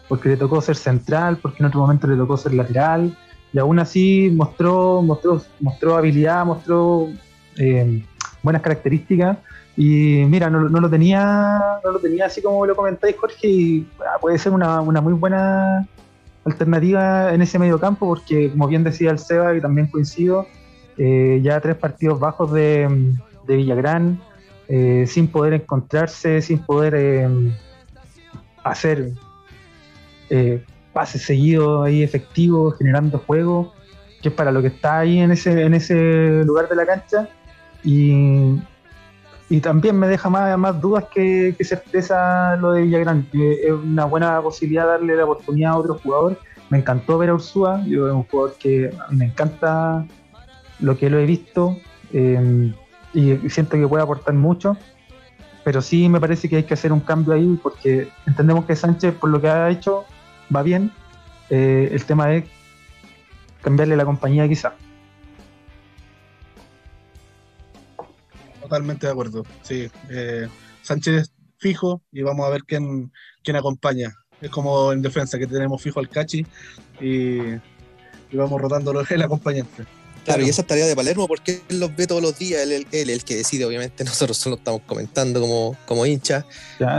[0.07, 3.15] porque le tocó ser central, porque en otro momento le tocó ser lateral,
[3.51, 7.09] y aún así mostró, mostró, mostró habilidad, mostró
[7.57, 8.03] eh,
[8.41, 9.37] buenas características.
[9.75, 14.17] Y mira, no, lo tenía, no lo tenía así como lo comentáis, Jorge, y ah,
[14.19, 15.87] puede ser una, una muy buena
[16.45, 20.45] alternativa en ese medio campo, porque como bien decía el Seba, y también coincido,
[20.97, 23.15] eh, ya tres partidos bajos de,
[23.47, 24.19] de Villagrán,
[24.67, 26.95] eh, sin poder encontrarse, sin poder
[30.34, 33.74] eh, pases seguidos ahí efectivos, generando juego,
[34.19, 37.30] que es para lo que está ahí en ese, en ese lugar de la cancha.
[37.84, 38.60] Y,
[39.48, 44.06] y también me deja más, más dudas que, certeza lo de Villagrán, que es una
[44.06, 46.39] buena posibilidad darle la oportunidad a otro jugador.
[46.72, 50.04] Me encantó ver a Ursúa, yo es un jugador que me encanta
[50.80, 51.78] lo que lo he visto
[52.12, 52.74] em,
[53.13, 54.78] y siento que puede aportar mucho,
[55.63, 59.13] pero sí me parece que hay que hacer un cambio ahí porque entendemos que Sánchez
[59.13, 60.06] por lo que ha hecho
[60.55, 60.91] va bien,
[61.49, 62.45] eh, el tema es
[63.61, 64.75] cambiarle la compañía quizá.
[68.61, 69.43] Totalmente de acuerdo.
[69.61, 70.47] Sí, eh,
[70.81, 73.11] Sánchez fijo y vamos a ver quién,
[73.43, 74.13] quién acompaña.
[74.41, 76.45] Es como en defensa, que tenemos fijo al Cachi
[76.99, 77.39] y,
[78.33, 79.85] vamos rotando el acompañante.
[80.25, 83.09] Claro, y esa tarea de Palermo, porque él los ve todos los días, él es
[83.09, 86.45] el que decide, obviamente, nosotros solo estamos comentando como, como hincha,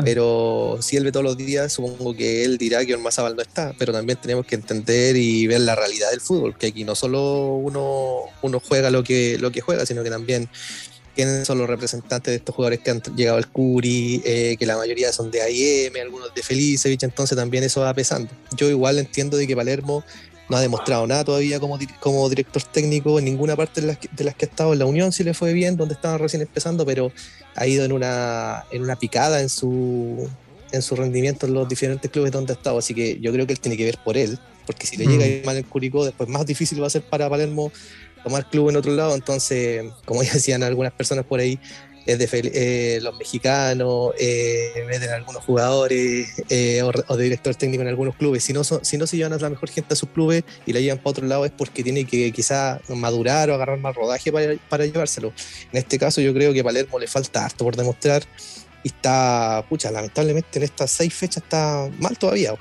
[0.04, 3.74] pero si él ve todos los días, supongo que él dirá que Ormazábal no está,
[3.78, 7.54] pero también tenemos que entender y ver la realidad del fútbol, que aquí no solo
[7.54, 10.48] uno, uno juega lo que, lo que juega, sino que también
[11.14, 14.76] quiénes son los representantes de estos jugadores que han llegado al Curi, eh, que la
[14.76, 18.30] mayoría son de AIM, algunos de Felicevich, entonces también eso va pesando.
[18.56, 20.04] Yo igual entiendo de que Palermo
[20.48, 24.08] no ha demostrado nada todavía como, como director técnico en ninguna parte de las, que,
[24.12, 26.42] de las que ha estado en la Unión, si le fue bien, donde estaba recién
[26.42, 27.12] empezando, pero
[27.54, 30.28] ha ido en una, en una picada en su,
[30.72, 33.52] en su rendimiento en los diferentes clubes donde ha estado, así que yo creo que
[33.52, 35.46] él tiene que ver por él, porque si le llega mm.
[35.46, 37.70] mal el Curicó, después más difícil va a ser para Palermo
[38.24, 39.14] tomar club en otro lado.
[39.14, 41.60] Entonces, como ya decían algunas personas por ahí,
[42.06, 44.72] es de eh, los mexicanos, eh,
[45.12, 48.44] algunos jugadores eh, o, de director técnico en algunos clubes.
[48.44, 50.80] Si no, si no se llevan a la mejor gente a sus clubes y la
[50.80, 54.54] llevan para otro lado es porque tiene que quizá madurar o agarrar más rodaje para,
[54.68, 55.32] para llevárselo.
[55.72, 58.24] En este caso yo creo que a Palermo le falta harto por demostrar
[58.82, 62.54] y está, pucha, lamentablemente en estas seis fechas está mal todavía.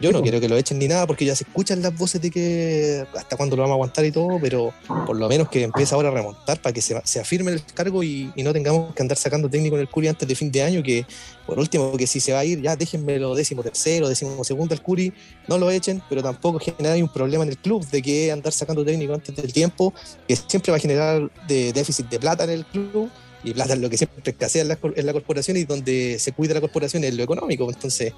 [0.00, 2.30] Yo no quiero que lo echen ni nada porque ya se escuchan las voces de
[2.30, 4.72] que hasta cuándo lo vamos a aguantar y todo, pero
[5.06, 8.04] por lo menos que empiece ahora a remontar para que se, se afirme el cargo
[8.04, 10.82] y, no tengamos que andar sacando técnico en el Curi antes de fin de año,
[10.82, 11.04] que
[11.46, 14.82] por último, que si se va a ir, ya déjenmelo décimo tercero, décimo segundo el
[14.82, 15.12] Curi,
[15.48, 18.84] no lo echen, pero tampoco genera un problema en el club de que andar sacando
[18.84, 19.92] técnico antes del tiempo,
[20.28, 23.10] que siempre va a generar de déficit de plata en el club
[23.44, 26.32] y plata es lo que siempre escasea en la, en la corporación y donde se
[26.32, 27.68] cuida la corporación es lo económico.
[27.68, 28.12] Entonces,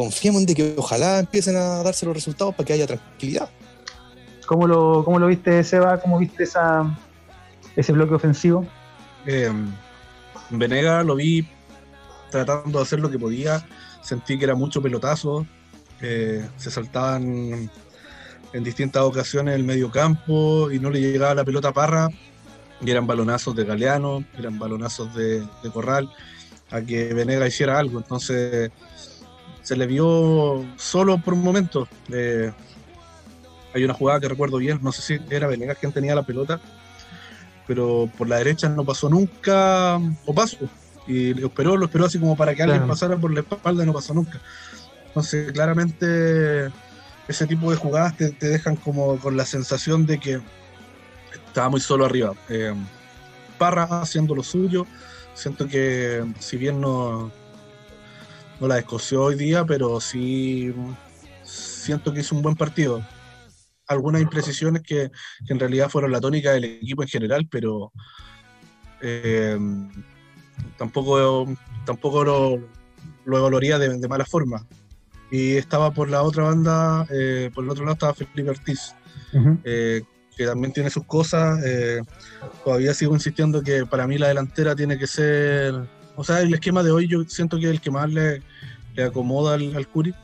[0.00, 3.50] confiemos en que ojalá empiecen a darse los resultados para que haya tranquilidad.
[4.46, 6.00] ¿Cómo lo, cómo lo viste, Seba?
[6.00, 6.98] ¿Cómo viste esa,
[7.76, 8.66] ese bloque ofensivo?
[9.26, 9.52] Eh,
[10.48, 11.46] Venega lo vi
[12.30, 13.66] tratando de hacer lo que podía.
[14.02, 15.46] Sentí que era mucho pelotazo.
[16.00, 17.70] Eh, se saltaban
[18.54, 22.08] en distintas ocasiones el medio campo y no le llegaba la pelota a Parra.
[22.80, 26.10] Y eran balonazos de Galeano, eran balonazos de, de Corral,
[26.70, 27.98] a que Venega hiciera algo.
[27.98, 28.70] Entonces
[29.70, 31.86] se le vio solo por un momento.
[32.12, 32.50] Eh,
[33.72, 36.60] hay una jugada que recuerdo bien, no sé si era Venegas quien tenía la pelota,
[37.68, 40.56] pero por la derecha no pasó nunca o paso.
[41.06, 43.86] Y lo esperó, lo esperó así como para que alguien pasara por la espalda y
[43.86, 44.40] no pasó nunca.
[45.06, 46.72] Entonces, claramente,
[47.28, 50.40] ese tipo de jugadas te, dejan como con la sensación de que
[51.46, 52.32] estaba muy solo arriba.
[52.48, 52.74] Eh,
[53.56, 54.84] Parra haciendo lo suyo.
[55.34, 57.30] Siento que, si bien no,
[58.60, 60.72] no la descoció hoy día, pero sí
[61.42, 63.02] siento que hizo un buen partido.
[63.88, 65.10] Algunas imprecisiones que,
[65.48, 67.90] en realidad fueron la tónica del equipo en general, pero
[69.00, 69.58] eh,
[70.76, 71.46] tampoco,
[71.86, 72.68] tampoco lo,
[73.24, 74.66] lo evaluaría de, mala forma.
[75.30, 78.94] Y estaba por la otra banda, eh, por el otro lado estaba Felipe Ortiz,
[79.64, 80.02] eh,
[80.36, 81.60] que también tiene sus cosas.
[82.64, 85.99] todavía sigo insistiendo que para mí la delantera tiene que ser.
[86.20, 88.42] O sea, el esquema de hoy yo siento que es el que más le,
[88.94, 90.14] le acomoda al, al Curi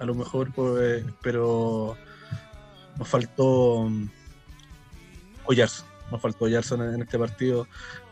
[0.00, 1.96] a lo mejor, pues, pero
[2.98, 3.88] nos faltó
[5.44, 7.68] Oyarzo, nos faltó Oyarzo en, este partido.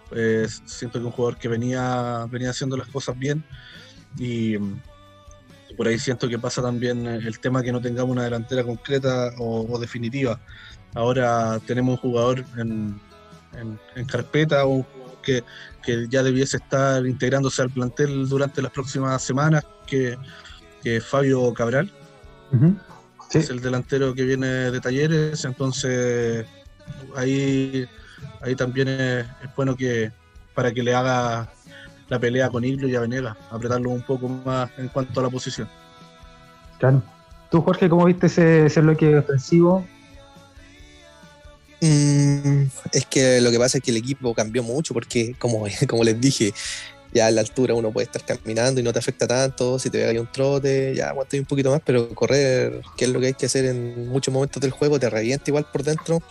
[0.09, 3.42] Pues, siento que un jugador que venía, venía haciendo las cosas bien
[4.16, 4.57] y,
[5.76, 9.81] por ahí siento que pasa también el tema que no tengamos una delantera concreta o,
[9.81, 10.38] definitiva.
[10.94, 13.00] Ahora tenemos un jugador en,
[13.96, 14.87] en, carpeta, un
[15.24, 15.42] que,
[15.83, 20.16] que, ya debiese estar integrándose al plantel durante las próximas semanas, que
[20.83, 21.90] que es Fabio Cabral.
[23.33, 26.47] Es el delantero que viene de talleres, entonces
[27.16, 27.87] ahí,
[28.42, 30.12] ahí también es, bueno que
[30.55, 31.51] para que le haga
[32.09, 35.31] la pelea con Iglo y a Venegas, apretarlo un poco más en cuanto a la
[35.31, 35.66] posición.
[36.79, 37.03] Claro.
[37.51, 39.87] ¿Tú, Jorge, cómo viste ese, ese bloque ofensivo?
[41.83, 46.05] Mm, es que lo que pasa es que el equipo cambió mucho porque, como, como
[46.05, 46.55] les dije,
[47.12, 50.07] ya a la altura uno puede estar caminando y no te afecta tanto, si te
[50.07, 53.35] ahí un trote, ya aguantas un poquito más, pero correr, que es lo que hay
[53.35, 56.23] que hacer en muchos momentos del juego, te revienta igual por dentro.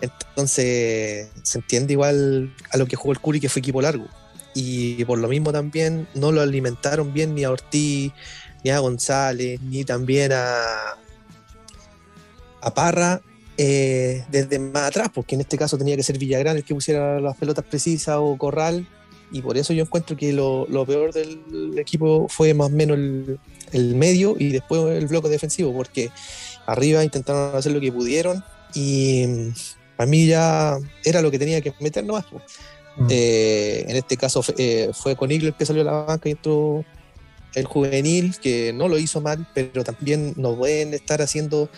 [0.00, 4.06] Entonces se entiende igual a lo que jugó el Curi, que fue equipo largo.
[4.54, 8.12] Y por lo mismo también no lo alimentaron bien ni a Ortiz,
[8.62, 10.96] ni a González, ni también a,
[12.60, 13.20] a Parra
[13.56, 17.20] eh, desde más atrás, porque en este caso tenía que ser Villagrán el que pusiera
[17.20, 18.86] las pelotas precisas o Corral,
[19.30, 22.96] y por eso yo encuentro que lo, peor del equipo fue más o menos
[23.72, 26.10] el, medio y después el bloque defensivo, porque
[26.66, 29.48] arriba intentaron hacer lo que pudieron y mm,
[29.96, 32.26] para mí ya era lo que tenía que meter nomás.
[32.96, 33.06] Mm.
[33.10, 36.84] Eh, en este caso eh, fue con Igler que salió a la banca y entró
[37.54, 41.68] el juvenil, que no lo hizo mal, pero también no pueden estar haciendo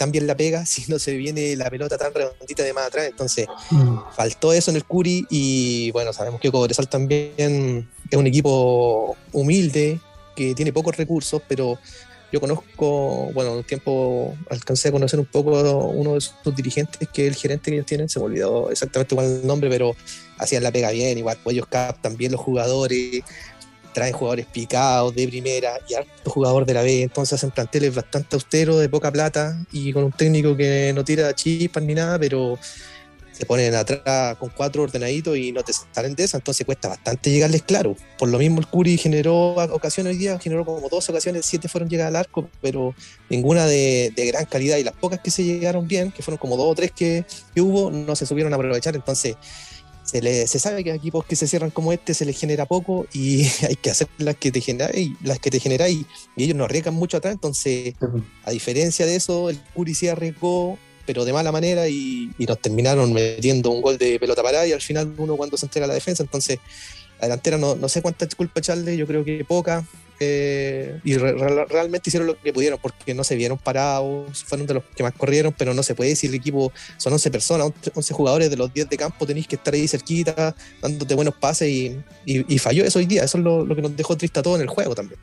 [0.00, 3.06] también la pega si no se viene la pelota tan redondita de más atrás.
[3.06, 3.98] Entonces, mm.
[4.16, 10.00] faltó eso en el Curi y bueno, sabemos que Cobresal también es un equipo humilde,
[10.34, 11.78] que tiene pocos recursos, pero
[12.32, 15.50] yo conozco, bueno, un tiempo alcancé a conocer un poco
[15.90, 19.14] uno de sus dirigentes, que es el gerente que ellos tienen, se me olvidó exactamente
[19.14, 19.94] cuál es el nombre, pero
[20.38, 23.22] hacían la pega bien, igual, pues ellos captan bien los jugadores,
[23.92, 28.36] traen jugadores picados de primera y alto jugador de la B, entonces hacen planteles bastante
[28.36, 32.58] austeros, de poca plata y con un técnico que no tira chispas ni nada, pero
[33.40, 37.30] se ponen atrás con cuatro ordenaditos y no te salen de esa, entonces cuesta bastante
[37.30, 37.96] llegarles claro.
[38.18, 41.88] Por lo mismo el Curi generó ocasiones hoy día, generó como dos ocasiones, siete fueron
[41.88, 42.94] llegar al arco, pero
[43.30, 46.66] ninguna de, gran calidad y las pocas que se llegaron bien, que fueron como dos
[46.66, 47.24] o tres que,
[47.54, 49.36] que hubo, no se supieron aprovechar, entonces
[50.10, 53.44] se, sabe que a equipos que se cierran como este se les genera poco y
[53.68, 56.64] hay que hacer las que te generan y las que te generan y, ellos no
[56.64, 57.34] arriesgan mucho atrás.
[57.34, 57.94] Entonces,
[58.44, 62.60] a diferencia de eso, el Curi sí arriesgó, pero de mala manera y, y, nos
[62.60, 65.88] terminaron metiendo un gol de pelota parada y al final uno cuando se entrega a
[65.88, 66.22] la defensa.
[66.22, 66.58] Entonces,
[67.20, 69.86] la delantera no, no sé cuánta culpa echarle, yo creo que poca.
[70.22, 74.84] Eh, y realmente hicieron lo que pudieron porque no se vieron parados, fueron de los
[74.94, 78.50] que más corrieron, pero no se puede decir el equipo son 11 personas, 11 jugadores
[78.50, 82.84] de los 10 de campo, tenéis que estar ahí cerquita, dándote buenos pases y, falló
[82.84, 84.94] eso hoy día, eso es lo, que nos dejó triste a todos en el juego
[84.94, 85.18] también.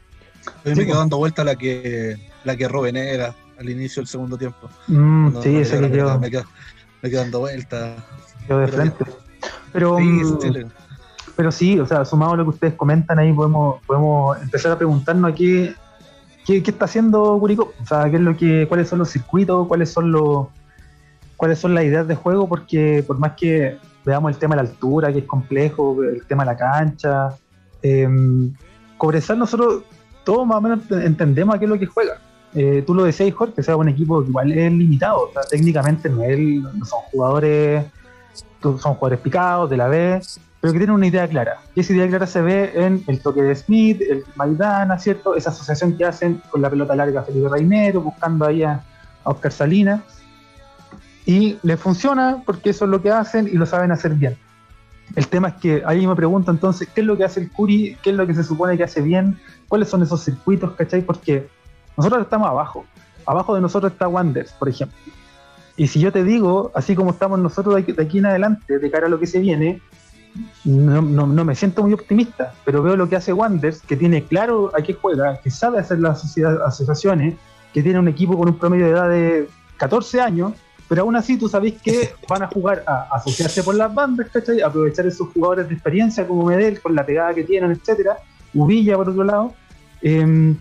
[0.48, 4.08] A mí me quedó dando vuelta la que la que erró Venera al inicio del
[4.08, 4.68] segundo tiempo.
[4.88, 6.20] Mm, sí, ese que quedó.
[6.20, 7.96] Me quedó, dando vuelta.
[8.48, 9.06] Quedó de frente.
[9.74, 10.40] Pero, mm,
[11.38, 14.76] pero sí, o sea, sumado a lo que ustedes comentan ahí, podemos, podemos empezar a
[14.76, 15.76] preguntarnos qué,
[16.46, 19.92] qué está haciendo Curicó, o sea, qué es lo que, cuáles son los circuitos, cuáles
[19.92, 20.48] son los
[21.36, 24.70] cuáles son las ideas de juego, porque por más que veamos el tema de la
[24.70, 27.30] altura, que es complejo, el tema de la cancha,
[27.84, 28.10] eh,
[28.98, 29.84] Cobresal nosotros
[30.26, 32.20] todos más o menos entendemos a qué es lo que juega.
[32.56, 35.44] Eh, tú lo decías, Jorge, que sea un equipo que igual es limitado, o sea,
[35.44, 36.40] técnicamente no, es,
[36.90, 37.86] son jugadores
[38.62, 40.20] son jugadores picados de la B,
[40.60, 41.60] pero que tienen una idea clara.
[41.76, 45.36] Y esa idea clara se ve en el toque de Smith, el Maidana, ¿cierto?
[45.36, 48.84] Esa asociación que hacen con la pelota larga Felipe Reinero, buscando ahí a,
[49.24, 50.02] Oscar Salinas.
[51.26, 54.38] Y les funciona porque eso es lo que hacen y lo saben hacer bien.
[55.16, 57.98] El tema es que ahí me pregunto entonces, ¿qué es lo que hace el Curi?
[58.02, 59.38] ¿Qué es lo que se supone que hace bien?
[59.68, 61.02] ¿Cuáles son esos circuitos, cachai?
[61.02, 61.50] Porque
[61.98, 62.86] nosotros estamos abajo.
[63.26, 64.98] Abajo de nosotros está Wanders, por ejemplo.
[65.76, 68.80] Y si yo te digo, así como estamos nosotros de aquí, de aquí en adelante,
[68.80, 69.82] de cara a lo que se viene,
[70.66, 74.24] no, no- no me siento muy optimista, pero veo lo que hace Wanders, que tiene
[74.24, 77.36] claro a qué juega, que sabe hacer las asocia- asociaciones,
[77.74, 80.54] que tiene un equipo con un promedio de edad de 14 años,
[80.90, 84.62] pero aún así tú sabés que van a jugar a asociarse por las bandas, ¿cachai?
[84.62, 88.18] Aprovechar esos jugadores de experiencia como Medel, con la pegada que tienen, etcétera,
[88.54, 89.54] Uvilla por otro lado.
[90.02, 90.56] Em,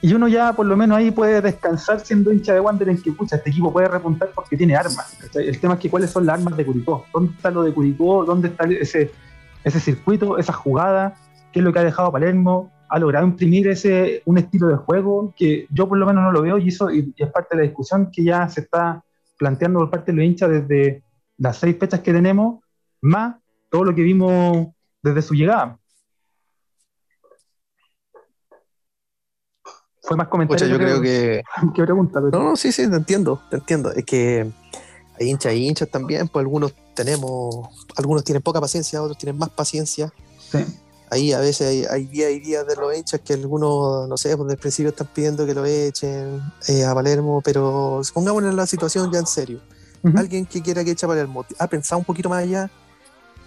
[0.00, 3.10] y uno ya por lo menos ahí puede descansar siendo hincha de Wander en que,
[3.10, 5.18] pucha, este equipo puede repuntar porque tiene armas.
[5.34, 7.04] El tema es que cuáles son las armas de Curicó.
[7.12, 8.24] ¿Dónde está lo de Curicó?
[8.24, 9.10] ¿Dónde está ese,
[9.64, 11.16] ese circuito, esa jugada?
[11.52, 12.70] ¿Qué es lo que ha dejado Palermo?
[12.88, 16.42] ¿Ha logrado imprimir ese un estilo de juego que yo por lo menos no lo
[16.42, 19.02] veo y eso y es parte de la discusión que ya se está
[19.36, 21.02] planteando por parte de los hinchas desde
[21.38, 22.60] las seis fechas que tenemos,
[23.00, 23.36] más
[23.70, 24.68] todo lo que vimos
[25.02, 25.77] desde su llegada.
[30.08, 31.42] Fue más comentario Pucha, yo creo que.
[31.74, 32.20] que pregunta.
[32.24, 33.92] pero- No, no, sí, sí, te entiendo, te entiendo.
[33.92, 34.50] Es que
[35.20, 39.50] hay hinchas y hinchas también, pues algunos tenemos, algunos tienen poca paciencia, otros tienen más
[39.50, 40.12] paciencia.
[40.50, 40.58] sí.
[41.10, 44.36] Ahí a veces hay, hay días y días de los hinchas que algunos, no sé,
[44.36, 48.56] pues desde el principio están pidiendo que lo echen eh, a Palermo, pero pongámonos en
[48.56, 49.60] la situación ya en serio.
[50.14, 52.70] Alguien que quiera que eche a Palermo, ¿ha pensado un poquito más allá?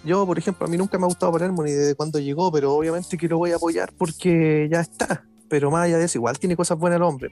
[0.03, 2.73] Yo, por ejemplo, a mí nunca me ha gustado Palermo ni desde cuando llegó, pero
[2.73, 5.23] obviamente que lo voy a apoyar porque ya está.
[5.51, 7.29] Pero más allá de eso, igual tiene cosas buenas el hombre.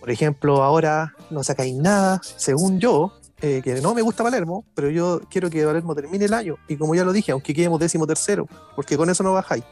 [0.00, 4.90] Por ejemplo, ahora no sacáis nada, según yo, eh, que no me gusta Palermo, pero
[4.90, 6.56] yo quiero que Palermo termine el año.
[6.66, 9.62] Y como ya lo dije, aunque quedemos décimo tercero, porque con eso no bajáis.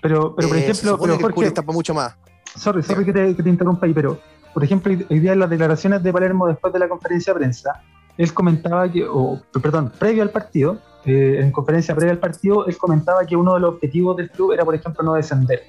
[0.00, 2.14] Pero, pero por Eh, ejemplo, pero que Jorge, está para mucho más.
[2.56, 4.20] sorry, sorry que te, que te interrumpa ahí, pero
[4.54, 7.40] por ejemplo, hoy hoy día en las declaraciones de Palermo después de la conferencia de
[7.40, 7.82] prensa,
[8.16, 12.76] él comentaba que, o perdón, previo al partido, eh, en conferencia previa al partido, él
[12.76, 15.62] comentaba que uno de los objetivos del club era, por ejemplo, no descender.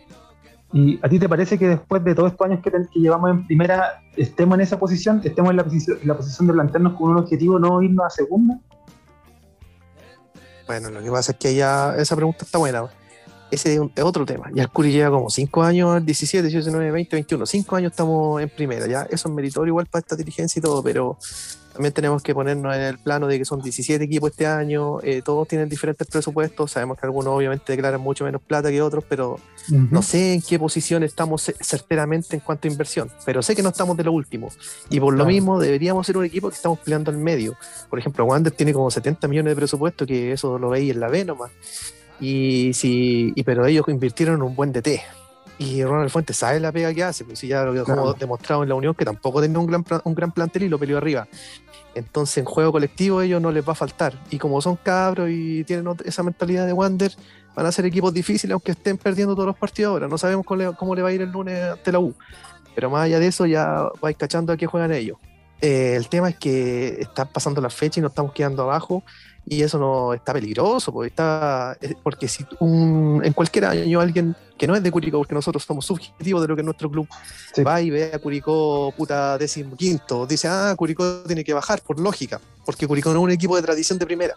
[0.74, 3.30] ¿Y a ti te parece que después de todos estos años que, ten- que llevamos
[3.30, 6.94] en primera, estemos en esa posición, estemos en la, posición, en la posición de plantearnos
[6.94, 8.60] con un objetivo no irnos a segunda?
[10.66, 12.86] Bueno, lo que pasa es que ya esa pregunta está buena.
[13.52, 14.50] Ese es, otro tema.
[14.56, 17.46] Ya el Curi lleva como 5 años, 17, 18, 19, 20, 21.
[17.46, 18.88] 5 años estamos en primera.
[18.88, 21.18] Ya eso es meritorio igual para esta dirigencia y todo, pero
[21.74, 25.00] también tenemos que ponernos en el plano de que son 17 equipos este año.
[25.02, 26.72] eh, todos tienen diferentes presupuestos.
[26.72, 30.58] Sabemos que algunos obviamente declaran mucho menos plata que otros, pero no sé en qué
[30.60, 34.12] posición estamos ce- certeramente en cuanto a inversión, pero sé que no estamos de lo
[34.14, 34.50] último.
[34.90, 37.56] Y por lo mismo deberíamos ser un equipo que estamos peleando al medio.
[37.90, 41.08] Por ejemplo, Wander tiene como 70 millones de presupuesto, que eso lo veis en la
[41.10, 41.52] B nomás.
[42.20, 45.02] Y si, y, pero ellos invirtieron en un buen DT.
[45.60, 48.18] Y Ronald Fuentes sabe la pega que hace, pues si ya lo dejamos Claro.
[48.20, 50.98] demostrado en la Unión, que tampoco tenía un gran, un gran plantel y lo peleó
[50.98, 51.28] arriba.
[51.96, 54.14] Entonces en juego colectivo ellos no les va a faltar.
[54.30, 57.14] Y como son cabros y tienen esa mentalidad de Wander,
[57.56, 60.08] van a ser equipos difíciles aunque estén perdiendo todos los partidos ahora.
[60.08, 62.14] No sabemos cómo le, va a ir el lunes ante la U.
[62.76, 65.18] Pero más allá de eso ya vais cachando a qué juegan ellos.
[65.62, 69.04] Eh, el tema es que están pasando las fechas y nos estamos quedando abajo
[69.46, 74.36] y eso no está peligroso porque está eh, porque si un, en cualquier año alguien
[74.58, 77.08] que no es de Curicó porque nosotros somos subjetivos de lo que es nuestro club
[77.54, 77.62] Sí.
[77.64, 82.00] va y ve a Curicó puta décimo quinto dice ah Curicó tiene que bajar por
[82.00, 84.34] lógica porque Curicó no es un equipo de tradición de primera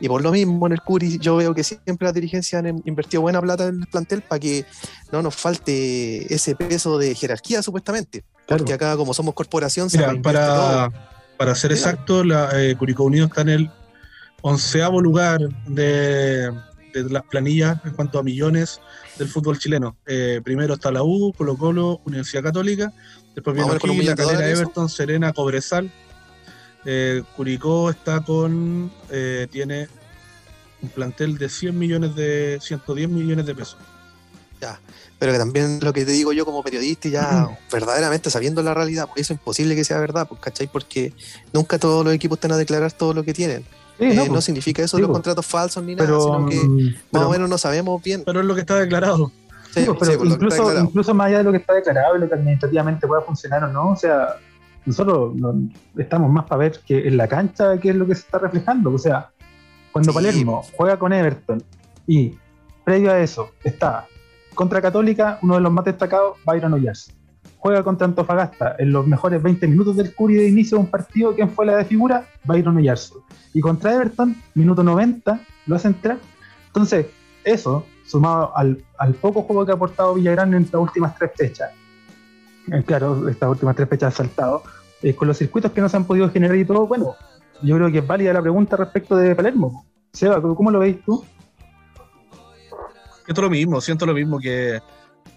[0.00, 3.20] y por lo mismo en el Curi yo veo que siempre las dirigencias han invertido
[3.22, 4.64] buena plata en el plantel para que
[5.12, 8.60] no nos falte ese peso de jerarquía supuestamente Claro.
[8.64, 10.54] porque acá como somos corporación se Mira, reinvierte para,
[10.88, 10.92] todo.
[11.36, 13.70] para ser exacto, la, eh, Curicó Unido está en el
[14.42, 16.52] onceavo lugar de,
[16.92, 18.80] de las planillas en cuanto a millones
[19.18, 19.96] del fútbol chileno.
[20.06, 22.92] Eh, primero está la U, Colo Colo, Universidad Católica,
[23.34, 25.90] después viene con aquí, La dólares, Everton, Serena, Cobresal.
[26.84, 29.88] Eh, Curicó está con, eh, tiene
[30.80, 33.76] un plantel de 100 millones de, 110 millones de pesos.
[35.18, 38.74] pero que también lo que te digo yo como periodista y ya verdaderamente sabiendo la
[38.74, 40.68] realidad, porque eso es imposible que sea verdad, pues, ¿cachai?
[40.68, 41.12] Porque
[41.52, 43.64] nunca todos los equipos están a declarar todo lo que tienen.
[43.98, 46.46] Sí, Eh, no, no, pues, significa eso sí, los contratos falsos ni nada, pero, sino
[46.48, 48.22] que mm, más pero- o menos no sabemos bien.
[48.24, 49.26] Pero es lo que está declarado.
[49.26, 49.32] Sí,
[49.84, 52.20] Sí, pero sí, lo que está incluso, más allá de lo que está declarado y
[52.20, 54.36] lo que administrativamente pueda funcionar o no, o sea,
[54.86, 55.54] nosotros no-
[55.98, 58.92] estamos más para ver que en la cancha qué es lo que se está reflejando.
[58.92, 59.30] O sea,
[59.92, 60.14] cuando Sí.
[60.16, 61.62] Palermo juega con Everton
[62.06, 62.34] y
[62.84, 64.06] previo a eso está
[64.54, 67.12] contra Católica, uno de los más destacados, Byron Oyarzo.
[67.58, 71.34] Juega contra Antofagasta en los mejores 20 minutos del Curi de inicio de un partido.
[71.34, 72.26] ¿Quién fue la de figura?
[72.44, 73.24] Byron Oyarzo.
[73.52, 76.18] Y contra Everton, minuto 90, lo hace entrar.
[76.68, 77.06] Entonces,
[77.44, 78.84] eso, sumado al,
[79.20, 81.70] poco juego que ha aportado Villagrán en estas últimas tres fechas,
[82.70, 84.62] eh, claro, estas últimas tres fechas ha saltado,
[85.02, 87.14] eh, con los circuitos que no se han podido generar y todo, bueno,
[87.62, 89.84] yo creo que es válida la pregunta respecto de Palermo.
[90.12, 91.24] Seba, ¿cómo lo veis tú?
[93.24, 94.80] Siento lo mismo, siento lo mismo que.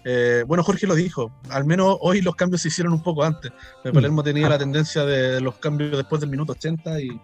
[0.04, 3.52] Eh, bueno, Jorge lo dijo, al menos hoy los cambios se hicieron un poco antes.
[3.84, 7.20] El Palermo tenía la tendencia de los cambios después del minuto 80 y,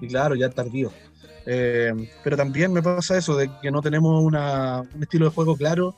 [0.00, 0.90] y claro, ya tardío.
[1.46, 1.92] Eh,
[2.24, 5.94] pero también me pasa eso, de que no tenemos una- un estilo de juego claro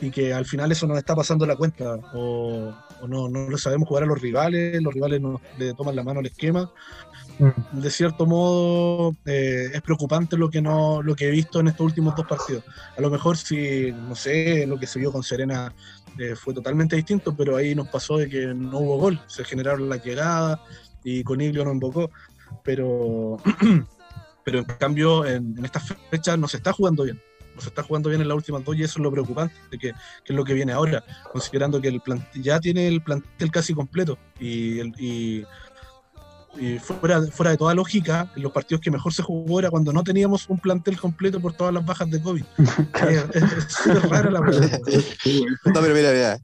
[0.00, 1.94] y que al final eso nos está pasando la cuenta.
[2.14, 5.96] O, o no, no lo sabemos jugar a los rivales, los rivales nos le toman
[5.96, 6.70] la mano al esquema.
[7.38, 7.80] Mm.
[7.80, 11.86] De cierto modo, eh, es preocupante lo que, no, lo que he visto en estos
[11.86, 12.64] últimos dos partidos.
[12.96, 15.72] A lo mejor si, no sé, lo que se vio con Serena
[16.18, 19.88] eh, fue totalmente distinto, pero ahí nos pasó de que no hubo gol, se generaron
[19.88, 20.58] las llegadas
[21.04, 22.10] y Coniglio no invocó.
[22.64, 23.36] Pero,
[24.44, 27.20] pero en cambio, en, estas fechas no se está jugando bien.
[27.58, 29.92] Se está jugando bien en las últimas dos y eso es lo preocupante, de que,
[29.92, 32.00] que es lo que viene ahora, considerando que el
[32.34, 35.42] ya tiene el plantel casi completo y,
[36.58, 40.02] y fuera, fuera de toda lógica, los partidos que mejor se jugó era cuando no
[40.02, 42.44] teníamos un plantel completo por todas las bajas de COVID.
[43.34, 43.42] es
[43.86, 44.80] es- rara la verdad.
[45.64, 46.38] No, pero mira, mira.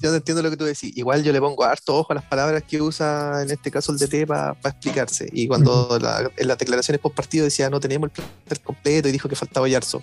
[0.00, 0.96] Yo no entiendo lo que tú decís.
[0.96, 3.98] Igual yo le pongo harto ojo a las palabras que usa en este caso el
[3.98, 5.28] DT para explicarse.
[5.32, 9.12] Y cuando la- en las declaraciones post partido decía no tenemos el plantel completo y
[9.12, 10.02] dijo que faltaba Yarzo.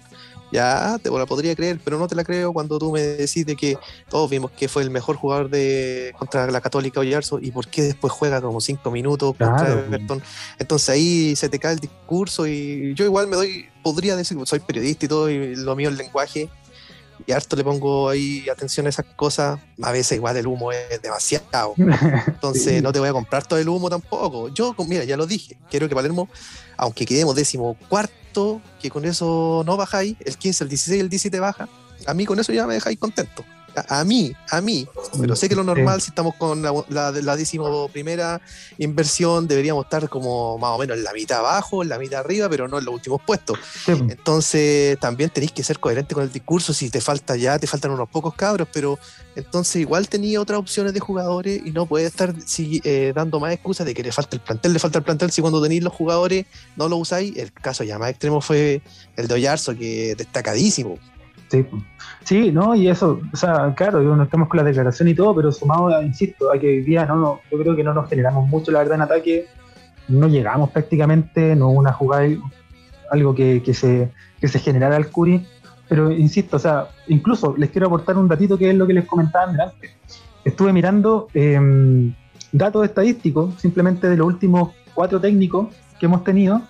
[0.51, 3.55] Ya te la podría creer, pero no te la creo cuando tú me decís de
[3.57, 3.77] que
[4.09, 7.81] todos vimos que fue el mejor jugador de contra la Católica Oyarzo y por qué
[7.81, 9.67] después juega como cinco minutos contra.
[9.87, 10.21] Everton.
[10.59, 14.59] Entonces ahí se te cae el discurso y yo igual me doy, podría decir, soy
[14.59, 16.49] periodista y todo, y lo mío es el lenguaje,
[17.25, 19.59] y harto le pongo ahí atención a esas cosas.
[19.81, 21.73] A veces igual el humo es demasiado.
[22.27, 22.81] Entonces Sí.
[22.81, 24.49] no te voy a comprar todo el humo tampoco.
[24.49, 26.29] Yo, mira, ya lo dije, quiero que Palermo,
[26.77, 31.09] aunque quedemos décimo cuarto, que con eso no bajáis, el 15, el 16 y el
[31.09, 31.67] 17 baja,
[32.05, 33.43] a mí con eso ya me dejáis contento.
[33.77, 34.87] A, a mí, a mí,
[35.21, 38.41] pero sé que lo normal, si estamos con la, la, la décimo primera
[38.79, 42.49] inversión, deberíamos estar como más o menos en la mitad abajo, en la mitad arriba,
[42.49, 43.59] pero no en los últimos puestos.
[43.85, 46.73] Sí, Entonces también tenéis que ser coherente con el discurso.
[46.73, 48.97] Si te falta ya, te faltan unos pocos cabros, pero
[49.35, 53.53] entonces igual tenía otras opciones de jugadores y no puede estar si- eh, dando más
[53.53, 55.31] excusas de que le falta el plantel, le falta el plantel.
[55.31, 58.81] Si cuando tenéis los jugadores no lo usáis, el caso ya más extremo fue
[59.15, 60.97] el de Oyarzo, que destacadísimo.
[61.49, 61.65] Sí,
[62.23, 65.51] sí, no, y eso, o sea, claro, no estamos con la declaración y todo, pero
[65.51, 68.49] sumado, a, insisto, a que hoy día no, no, yo creo que no nos generamos
[68.49, 69.45] mucho, la verdad, en ataque,
[70.09, 72.27] no llegamos prácticamente, no hubo una jugada,
[73.11, 75.45] algo que, que se, que se generara al Curi,
[75.87, 79.05] pero insisto, o sea, incluso les quiero aportar un datito que es lo que les
[79.05, 79.91] comentaba antes.
[80.43, 82.13] Estuve mirando eh,
[82.51, 85.67] datos estadísticos, simplemente de los últimos cuatro técnicos
[85.97, 86.61] que hemos tenido.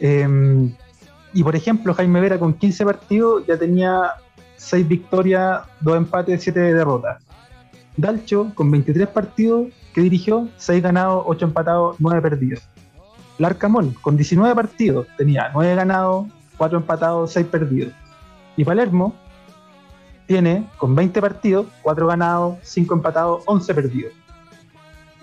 [0.00, 0.74] eh,
[1.36, 4.12] y por ejemplo, Jaime Vera con 15 partidos ya tenía
[4.56, 7.22] 6 victorias, 2 empates, 7 derrotas.
[7.94, 12.66] Dalcho con 23 partidos que dirigió, 6 ganados, 8 empatados, 9 perdidos.
[13.36, 16.26] Larcamón con 19 partidos tenía 9 ganados,
[16.56, 17.92] 4 empatados, 6 perdidos.
[18.56, 19.14] Y Palermo
[20.26, 24.12] tiene con 20 partidos, 4 ganados, 5 empatados, 11 perdidos.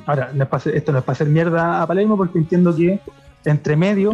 [0.05, 0.31] Ahora,
[0.75, 2.99] esto no es para hacer mierda a Palermo porque entiendo que
[3.45, 4.13] entre medio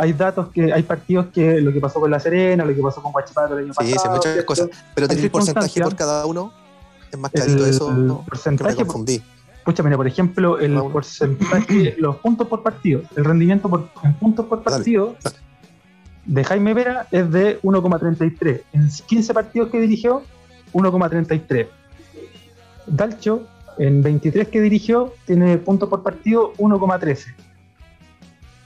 [0.00, 3.02] hay datos que hay partidos que lo que pasó con La Serena, lo que pasó
[3.02, 4.14] con Guachipato el año Sí, sí, pasado.
[4.16, 4.46] muchas ¿cierto?
[4.46, 4.68] cosas.
[4.94, 6.52] Pero tenéis el porcentaje por cada uno.
[7.12, 7.92] Es más clarito El eso.
[7.92, 7.96] ¿no?
[8.18, 9.22] Que me porcentaje, confundí.
[9.62, 14.46] Pucha, mira, por ejemplo, el porcentaje, los puntos por partido, el rendimiento por, en puntos
[14.46, 14.76] por Dale.
[14.78, 15.16] partido
[16.24, 18.62] de Jaime Vera es de 1,33.
[18.72, 20.22] En 15 partidos que dirigió,
[20.72, 21.66] 1,33.
[22.86, 23.42] Dalcho,
[23.76, 27.34] en 23 que dirigió, tiene puntos por partido 1,13.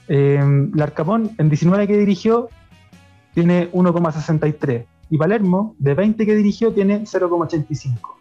[0.07, 0.39] Eh,
[0.73, 2.49] Larcamón, en 19 que dirigió,
[3.33, 4.85] tiene 1,63.
[5.09, 8.15] Y Palermo, de 20 que dirigió, tiene 0,85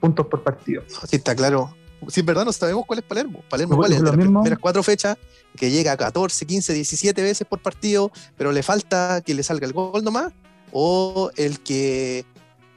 [0.00, 0.82] puntos por partido.
[1.06, 1.74] Sí, está claro.
[2.08, 3.42] Si en verdad no sabemos cuál es Palermo.
[3.48, 4.00] Palermo, ¿cuál es?
[4.00, 5.16] lo De las mismo- primeras cuatro fechas,
[5.56, 9.66] que llega a 14, 15, 17 veces por partido, pero le falta que le salga
[9.66, 10.32] el gol nomás.
[10.72, 12.24] O el que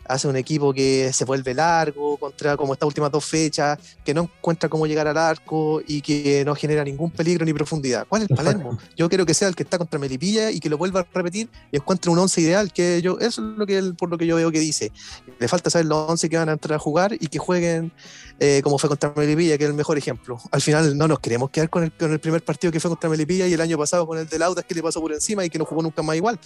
[0.07, 4.23] hace un equipo que se vuelve largo contra como estas últimas dos fechas, que no
[4.23, 8.05] encuentra cómo llegar al arco y que no genera ningún peligro ni profundidad.
[8.07, 8.35] ¿Cuál es el.
[8.35, 8.77] Palermo?
[8.95, 11.49] Yo quiero que sea el que está contra Melipilla y que lo vuelva a repetir
[11.71, 14.25] y encuentre un once ideal, que yo, eso es lo que él- por lo que
[14.27, 14.91] yo veo que dice.
[15.39, 17.91] Le falta saber los once que van a entrar a jugar y que jueguen
[18.39, 20.37] eh, como fue contra Melipilla, que es el mejor ejemplo.
[20.51, 23.09] Al final no nos queremos quedar con el, con el primer partido que fue contra
[23.09, 25.49] Melipilla y el año pasado con el de Laudas que le pasó por encima y
[25.49, 26.39] que no jugó nunca más igual.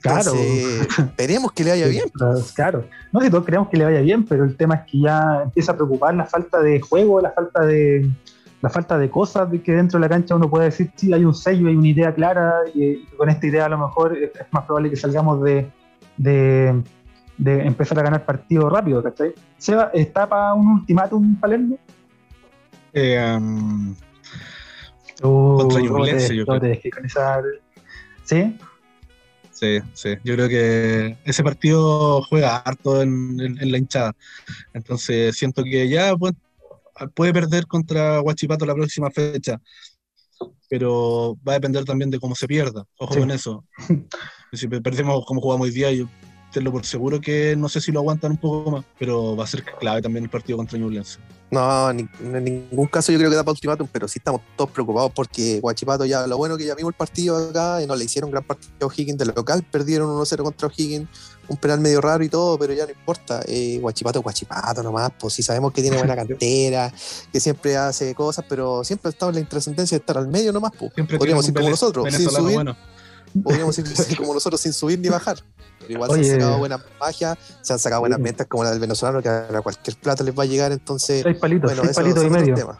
[0.00, 0.32] Claro.
[0.34, 2.04] Esperemos que le vaya bien.
[2.54, 5.42] Claro, no si todos creemos que le vaya bien, pero el tema es que ya
[5.44, 8.08] empieza a preocupar la falta de juego, la falta de
[8.60, 11.24] la falta de cosas de que dentro de la cancha uno puede decir sí hay
[11.24, 14.64] un sello, hay una idea clara y con esta idea a lo mejor es más
[14.64, 15.70] probable que salgamos de,
[16.16, 16.82] de,
[17.36, 19.34] de empezar a ganar partidos rápido, ¿cachai?
[19.58, 21.78] Seba, ¿está para un ultimátum Palermo?
[22.94, 23.94] Eh, um,
[25.22, 26.74] Uh, Contra ¿cómo Ñublense, yo creo.
[28.24, 28.58] ¿Sí?
[29.54, 30.10] Sí, sí.
[30.24, 34.12] Yo creo que ese partido juega harto en, en- en la hinchada.
[34.74, 36.34] Entonces siento que ya puede,
[37.14, 39.60] puede perder contra Huachipato la próxima fecha.
[40.68, 42.84] Pero va a depender también de cómo se pierda.
[42.98, 43.20] Ojo Sí.
[43.20, 43.64] con eso.
[44.52, 46.08] Si perdemos como jugamos hoy día, yo
[46.52, 49.46] tenlo por seguro que no sé si lo aguantan un poco más, pero va a
[49.48, 51.18] ser clave también el partido contra Ñublense.
[51.54, 55.12] No, en ningún caso yo creo que da para ultimátum, pero sí estamos todos preocupados
[55.14, 58.28] porque Guachipato ya, lo bueno que ya vimos el partido acá y no le hicieron
[58.28, 61.08] gran partido a O'Higgins de local, perdieron 1-0 contra O'Higgins,
[61.46, 63.40] un penal medio raro y todo, pero ya no importa.
[63.46, 66.92] Eh, Guachipato es Guachipato nomás, pues sí sabemos que tiene buena cantera,
[67.32, 70.52] que siempre hace cosas, pero siempre ha estado en la intrascendencia de estar al medio
[70.52, 70.92] nomás, pues.
[70.92, 72.76] Siempre Podríamos ir como nosotros, sin subir, bueno.
[73.44, 73.84] podríamos ir
[74.16, 75.38] como nosotros sin subir ni bajar.
[75.86, 76.30] Pero igual se Oye.
[76.32, 79.60] han sacado buenas magias, se han sacado buenas ventas como la del venezolano, que a
[79.62, 81.22] cualquier plata les va a llegar, entonces.
[81.22, 82.54] Seis palitos, Bueno, seis palitos y medio.
[82.54, 82.76] temas.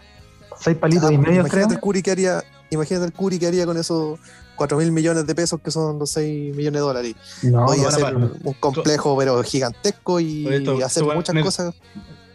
[0.60, 1.40] Seis palitos Ah, y medio, creo.
[1.46, 4.18] imagínate el Curi que haría, imagínate el Curi que haría con esos
[4.56, 7.14] 4 mil millones de pesos que son los 6 millones de dólares.
[7.42, 8.16] No, hacer pagar.
[8.16, 11.74] un complejo pero gigantesco y Oye, esto- hacer esto muchas cosas.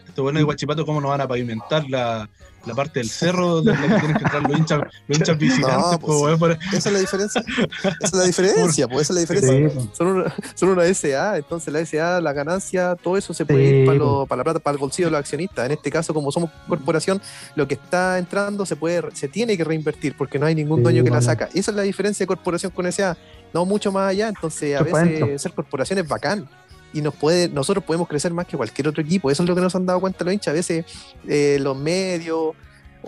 [0.08, 2.30] Esto bueno de Guachipato, ¿cómo nos van a pavimentar la,
[2.70, 6.00] la parte del cerro de la que tienen que entrar los hinchas, los hinchas visitantes?
[6.08, 7.44] No, pues, Esa es la diferencia.
[7.84, 9.82] Esa es la diferencia, pues esa es la diferencia.
[9.82, 9.90] Sí.
[9.94, 13.76] Son una, son una SA, entonces la SA, la ganancia, todo eso se puede Sí,
[13.78, 15.66] ir para, lo- para la plata, para el bolsillo de los accionistas.
[15.66, 17.22] En este caso, como somos corporación,
[17.56, 20.84] lo que está entrando se puede, se tiene que reinvertir porque no hay ningún Sí,
[20.84, 21.50] dueño que la saca.
[21.54, 23.18] Esa es la diferencia de corporación con SA,
[23.54, 24.28] no mucho más allá.
[24.30, 26.48] Entonces, a veces ser corporación es bacán.
[26.94, 29.30] Y nos puede, nosotros podemos crecer más que cualquier otro equipo.
[29.30, 30.52] Eso es lo que nos han dado cuenta los hinchas.
[30.52, 30.86] A veces
[31.28, 32.56] eh, los medios,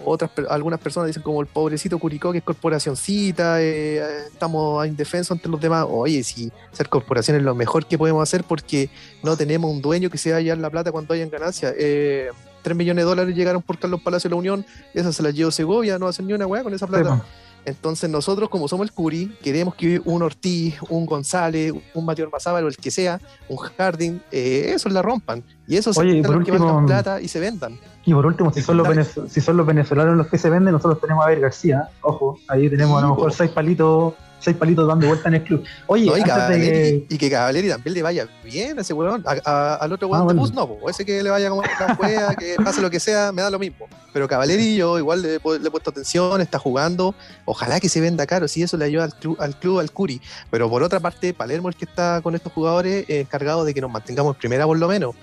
[0.05, 5.49] otras algunas personas dicen como el pobrecito Curicó que es corporacioncita, eh, estamos indefensos ante
[5.49, 5.85] los demás.
[5.89, 8.89] Oye, si ser corporación es lo mejor que podemos hacer porque
[9.23, 11.73] no tenemos un dueño que se vaya a la plata cuando hayan ganancias.
[11.77, 12.29] Eh,
[12.61, 15.51] 3 millones de dólares llegaron por Carlos Palacio de la Unión, esa se la llevó
[15.51, 17.23] Segovia, no hacen ni una weá con esa plata.
[17.65, 22.65] Entonces nosotros, como somos el Curi, queremos que un Ortiz, un González, un Mateo Ormazábal
[22.65, 25.43] o el que sea, un Jardín, eh, eso la rompan.
[25.67, 27.79] Y eso Oye, sean por que último, valgan plata y se vendan.
[28.05, 28.87] Y por último, si son, los
[29.29, 31.89] si son los venezolanos los que se venden, nosotros tenemos a Ver García.
[32.01, 35.63] Ojo, ahí tenemos a lo mejor seis palitos, seis palitos dando vuelta en el club.
[35.87, 39.23] Oye, No, y, que- y que Cavalieri también le vaya bien a ese weón.
[39.25, 40.41] A- a- al otro weón Ah, de bueno.
[40.41, 40.89] bus no, po.
[40.89, 43.59] ese que le vaya como la juega, que pase lo que sea, me da lo
[43.59, 43.87] mismo.
[44.13, 45.35] Pero Cavalieri yo igual le, le
[45.67, 47.15] he puesto atención, está jugando.
[47.45, 50.19] Ojalá que se venda caro, si eso le ayuda al club, al club, al Curi.
[50.49, 53.79] Pero por otra parte, Palermo el que está con estos jugadores es encargado de que
[53.79, 55.15] nos mantengamos en primera por lo menos.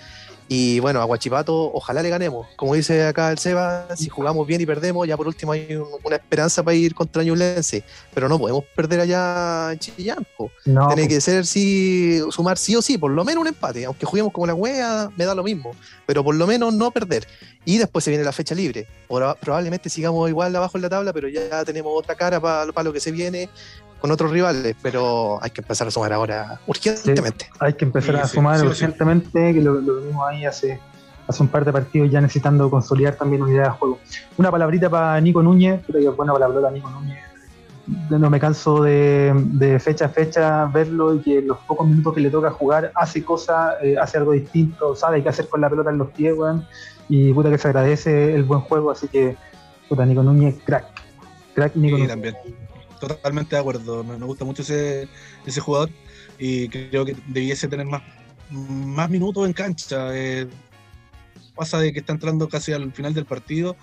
[0.51, 2.47] Y bueno, a Guachipato ojalá le ganemos.
[2.57, 5.87] Como dice acá el Seba, si jugamos bien y perdemos, ya por último hay un-
[6.03, 7.85] una esperanza para ir contra Ñublense.
[8.15, 10.27] Pero no podemos perder allá en Chillán.
[10.65, 13.85] no, Tiene que ser sí, sumar sí o sí, por lo menos un empate.
[13.85, 15.73] Aunque juguemos como la wea, me da lo mismo.
[16.07, 17.27] Pero por lo menos no perder.
[17.67, 18.87] Y después se viene la fecha libre.
[19.07, 22.93] Proba- probablemente sigamos igual abajo en la tabla, pero ya tenemos otra cara para lo
[22.95, 23.51] que se viene
[24.01, 24.77] con otros rivales.
[24.83, 27.49] Pero hay que empezar a sumar ahora urgentemente.
[27.61, 28.85] hay que empezar Sí, a sumar sí o sí.
[28.85, 30.81] urgentemente, que lo, lo vimos ahí hace,
[31.27, 33.99] hace un par de partidos ya necesitando consolidar también unidad de juego.
[34.37, 37.19] Una palabrita para Nico Núñez, creo que es buena palabra Nico Núñez.
[38.11, 42.13] No me canso de, de fecha a fecha verlo y que en los pocos minutos
[42.15, 45.71] que le toca jugar hace cosas, eh, hace algo distinto, sabe qué hacer con la
[45.71, 46.67] pelota en los pies, weón.
[47.09, 49.37] Y puta que se agradece el buen juego, así que
[49.89, 50.85] puta Nico Núñez, crack.
[51.55, 52.09] Crack Nico Sí, Núñez.
[52.11, 52.37] también.
[53.01, 54.05] Totalmente de acuerdo.
[54.05, 55.09] Me, gusta mucho ese,
[55.47, 55.91] ese jugador
[56.39, 58.03] y creo que debiese tener más,
[58.51, 60.17] más minutos en cancha.
[60.17, 60.47] Eh,
[61.55, 63.77] pasa de que está entrando casi al final del partido.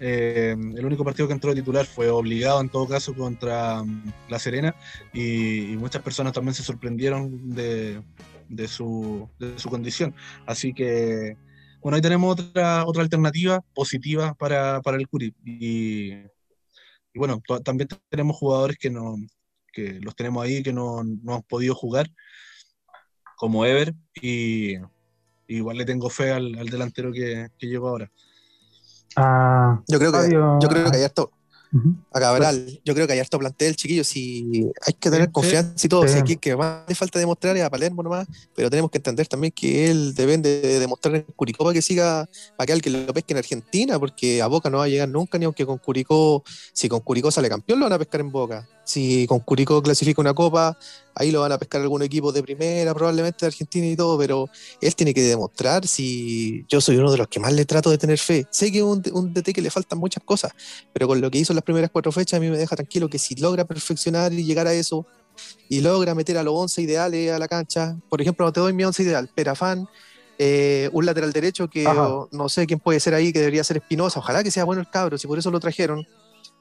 [0.00, 4.12] Eh, el único partido que entró de titular fue obligado en todo caso contra mm,
[4.28, 4.74] La Serena
[5.12, 8.02] y, y muchas personas también se sorprendieron de,
[8.48, 10.14] de su, de su condición.
[10.46, 11.36] Así que,
[11.80, 15.34] bueno, ahí tenemos otra, otra alternativa positiva para, para el Curi.
[15.44, 16.12] Y,
[17.14, 19.16] y bueno, también tenemos jugadores que no
[19.72, 22.08] que los tenemos ahí que no, no han podido jugar,
[23.36, 23.92] como Ever,
[24.22, 24.82] y, y
[25.48, 28.10] igual le tengo fe al, al delantero que, que llegó ahora.
[29.16, 31.32] Ah, Yo creo que, yo creo que hay harto,
[31.74, 31.94] ujú.
[32.12, 35.86] a Cabral, yo creo que hay harto plantel, chiquillos, si hay que tener Sí, confianza
[35.86, 36.18] y todo, sí.
[36.18, 39.52] aquí que más le falta demostrar es a Palermo nomás, pero tenemos que entender también
[39.52, 43.34] que él depende de demostrar en Curicó para que siga, para que alguien lo pesque
[43.34, 46.88] en Argentina, porque a Boca no va a llegar nunca, ni aunque con Curicó, si
[46.88, 50.34] con Curicó sale campeón, lo van a pescar en Boca, si con Curicó clasifica una
[50.34, 50.78] copa,
[51.14, 54.48] ahí lo van a pescar algún equipo de primera, probablemente de Argentina y todo, pero
[54.80, 57.98] él tiene que demostrar si yo soy uno de los que más le trato de
[57.98, 60.52] tener fe, sé que un, un DT que le faltan muchas cosas,
[60.92, 63.08] pero con lo que hizo en las primeras cuatro fechas a mí me deja tranquilo
[63.08, 65.06] que si logra perfeccionar y llegar a eso
[65.68, 68.84] y logra meter a los 11 ideales a la cancha, por ejemplo, te doy mi
[68.84, 69.88] 11 ideal, Perafán,
[70.38, 74.18] eh, un lateral derecho que no sé quién puede ser ahí, que debería ser Espinosa.
[74.18, 76.06] Ojalá que sea bueno el cabro, si por eso lo trajeron.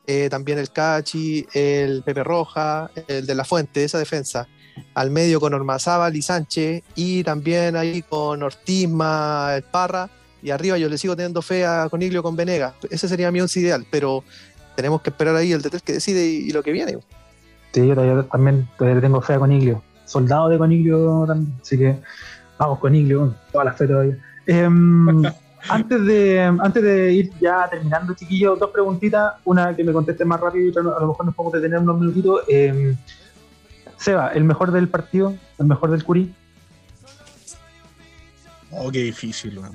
[0.06, 4.48] Eh, también el Cachi, el Pepe Roja, el de la Fuente, esa defensa.
[4.96, 10.10] Al medio con Ormazábal y Sánchez, y también ahí con Ortizma, el Parra,
[10.42, 12.74] y arriba yo le sigo teniendo fe a Coniglio con Venega.
[12.90, 14.24] Ese sería mi once ideal, pero
[14.76, 16.98] tenemos que esperar ahí el DT que decide y, lo que viene.
[17.72, 19.82] Sí, yo también tengo fe a Coniglio.
[20.06, 21.98] Soldado de Coniglio también, así que
[22.58, 24.18] vamos Coniglio, toda la fe todavía.
[24.46, 25.24] Em,
[25.70, 29.34] antes, de, antes de ir ya terminando, chiquillos, dos preguntitas.
[29.46, 32.00] Una que me conteste más rápido y otra a lo mejor nos podemos detener unos
[32.00, 32.42] minutitos.
[32.48, 32.96] Eh,
[33.98, 35.36] Seba, ¿el mejor del partido?
[35.58, 36.34] ¿El mejor del Curí?
[38.72, 39.72] Oh, qué difícil, man.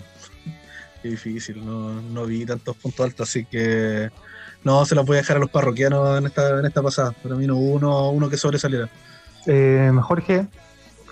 [1.03, 1.65] Qué difícil.
[1.65, 4.11] No, no vi tantos puntos altos, así que
[4.65, 7.13] no se los voy a dejar a los parroquianos en esta, en esta pasada.
[7.13, 8.89] Para mí no hubo uno, uno que sobresaliera.
[9.47, 10.47] Eh, Jorge,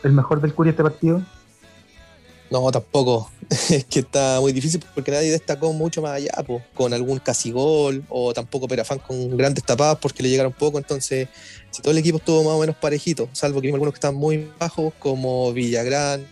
[0.02, 1.22] ¿el mejor del Curí este partido?
[2.50, 3.30] No, tampoco.
[3.70, 7.50] es que está muy difícil porque nadie destacó mucho más allá, pues, con algún casi
[7.50, 10.78] gol o tampoco Perafán con grandes tapadas porque le llegaron poco.
[10.78, 11.28] Entonces,
[11.70, 14.14] si todo el equipo estuvo más o menos parejito, salvo que vimos algunos que están
[14.14, 16.26] muy bajos, como Villagrán,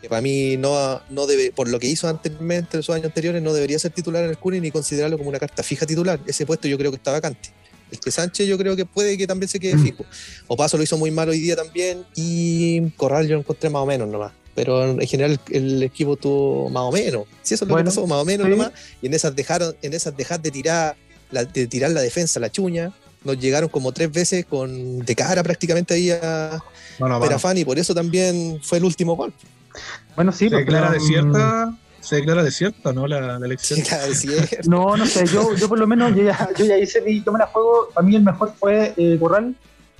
[0.00, 3.42] que para mí no, no debe, por lo que hizo anteriormente en los años anteriores,
[3.42, 6.20] no debería ser titular en el Cuni ni considerarlo como una carta fija titular.
[6.26, 7.50] Ese puesto yo creo que está vacante.
[7.90, 9.82] El que Sánchez yo creo que puede que también se quede mm.
[9.82, 10.04] fijo.
[10.46, 13.82] O Paso lo hizo muy mal hoy día también y Corral yo lo encontré más
[13.82, 17.26] o menos nomás pero en general el equipo tuvo más o menos.
[17.42, 18.72] Si eso es lo que pasó, más o menos nomás.
[19.00, 20.96] Y en esas dejaron, en esas dejar de tirar,
[21.30, 22.92] la, de tirar la defensa, la chuña,
[23.22, 26.58] nos llegaron como tres veces con de cara prácticamente ahí a
[26.98, 29.32] Perafán y por eso también fue el último gol.
[30.16, 33.06] Bueno, sí, se declara desierta, se declara desierta, ¿no?
[33.06, 33.78] La, elección.
[34.66, 37.30] no, no sé, yo, yo por lo menos yo ya, yo ya hice mi, yo
[37.30, 39.54] me la juego, a mí el mejor fue eh, Corral,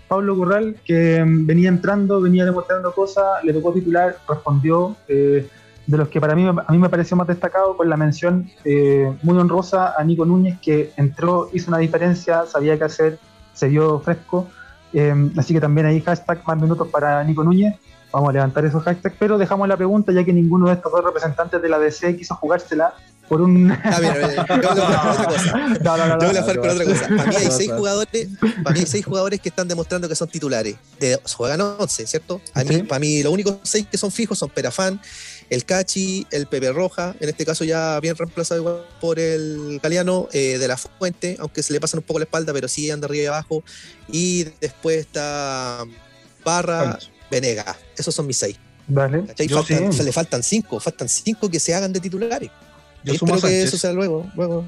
[0.08, 4.96] Pablo Corral, que mm, venía entrando, venía demostrando cosas, le tocó titular, respondió.
[5.06, 5.46] Eh,
[5.86, 9.10] de los que para mí, a mí me pareció más destacado, con la mención eh,
[9.22, 13.18] muy honrosa a Nico Núñez, que entró, hizo una diferencia, sabía qué hacer,
[13.54, 14.46] se vio fresco.
[14.92, 17.74] Eh, así que también hay hashtag más minutos para Nico Núñez.
[18.12, 21.04] Vamos a levantar esos hashtags, pero dejamos la pregunta, ya que ninguno de estos dos
[21.04, 22.94] representantes de la DC quiso jugársela
[23.28, 23.70] por un.
[23.70, 25.52] Ah, mira, yo voy a otra cosa.
[25.82, 26.20] No, no, no.
[26.20, 27.08] Yo voy a con otra cosa.
[27.08, 28.28] Para mí hay seis jugadores,
[28.62, 30.76] para mí hay seis jugadores que están demostrando que son titulares.
[30.98, 32.40] De, juegan 11, ¿cierto?
[32.54, 35.00] A mí, Para mí, los únicos seis que son fijos son Perafán,
[35.50, 40.28] el Cachi, el Pepe Roja, en este caso ya bien reemplazado igual por el Galeano
[40.32, 43.06] eh, de la Fuente, aunque se le pasan un poco la espalda, pero sí anda
[43.06, 43.62] arriba y abajo.
[44.08, 45.84] Y después está
[46.44, 46.98] Barra,
[47.30, 47.76] Venega.
[47.96, 48.56] Esos son mis seis.
[48.88, 49.24] Vale.
[49.36, 52.50] le faltan cinco, faltan cinco que se hagan de titulares.
[53.04, 54.64] Yo Espero que eso sea luego, luego.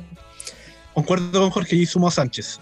[0.95, 2.61] Concuerdo con Jorge y sumo a Sánchez.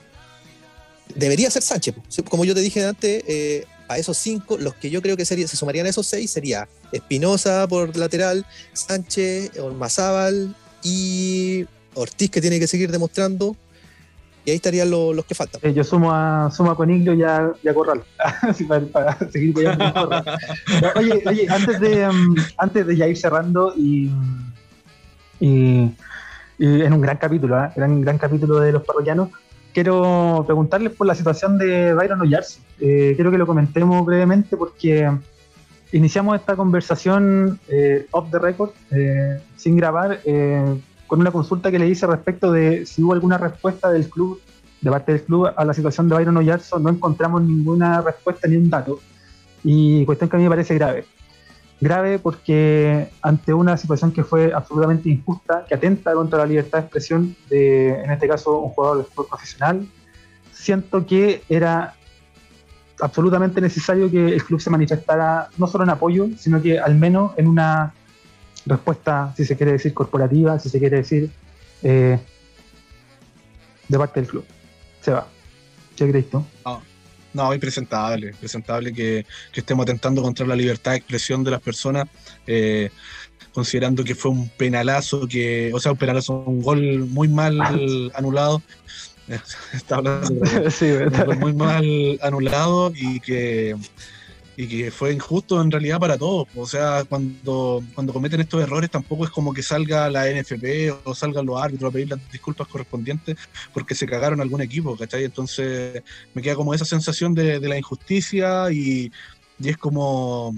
[1.15, 1.95] Debería ser Sánchez.
[2.29, 5.49] Como yo te dije antes, eh, a esos cinco, los que yo creo que sería,
[5.49, 12.61] se sumarían a esos seis sería Espinosa por lateral, Sánchez, Ormazábal y Ortiz, que tiene
[12.61, 13.57] que seguir demostrando.
[14.45, 15.61] Y ahí estarían los, que faltan.
[15.63, 18.03] Eh, yo sumo a, sumo a Coniglio y a, Corral.
[18.93, 19.55] para, seguir
[20.97, 24.11] oye, oye, antes de, um, antes de ya ir cerrando y
[25.41, 25.91] y,
[26.59, 27.71] en un gran capítulo, ¿eh?
[27.77, 29.31] gran, gran capítulo de los parroquianos.
[29.73, 32.61] Quiero preguntarles por la situación de Byron Oyarzo.
[32.81, 35.11] Eh, quiero que lo comentemos brevemente porque
[35.93, 40.21] iniciamos esta conversación eh, off the record, eh, sin grabar,
[41.07, 44.41] con una consulta que le hice respecto de si hubo alguna respuesta del club,
[44.81, 46.79] de parte del club, a la situación de Byron Oyarzo.
[46.79, 49.01] No encontramos ninguna respuesta ni un dato.
[49.65, 51.05] Y cuestión que a mí me parece grave
[51.81, 56.85] grave porque ante una situación que fue absolutamente injusta, que atenta contra la libertad de
[56.85, 59.87] expresión de, en este caso, un jugador de fútbol profesional,
[60.53, 61.95] siento que era
[63.01, 67.33] absolutamente necesario que el club se manifestara no solo en apoyo, sino que al menos
[67.37, 67.95] en una
[68.67, 71.31] respuesta, si se quiere decir, corporativa, si se quiere decir,
[71.83, 72.19] eh,
[73.89, 74.45] de parte del club.
[75.01, 75.27] Se va.
[75.97, 76.45] ¿Qué crees tú?
[77.33, 82.09] No, impresentable, presentable que, estemos atentando contra la libertad de expresión de las personas,
[82.47, 82.91] eh,
[83.53, 87.61] considerando que fue un penalazo, que, o sea, un penalazo, un gol muy mal
[88.15, 88.63] anulado.
[89.75, 93.77] Está hablando un gol muy mal anulado y que
[94.61, 96.49] y que fue injusto en realidad para todos.
[96.57, 101.15] O sea, cuando, cuando cometen estos errores tampoco es como que salga la NFP o
[101.15, 103.37] salgan los árbitros a pedir las disculpas correspondientes
[103.73, 105.23] porque se cagaron algún equipo, ¿cachai?
[105.23, 106.03] Entonces
[106.35, 109.13] me queda como esa sensación de, la injusticia y,
[109.63, 110.53] es como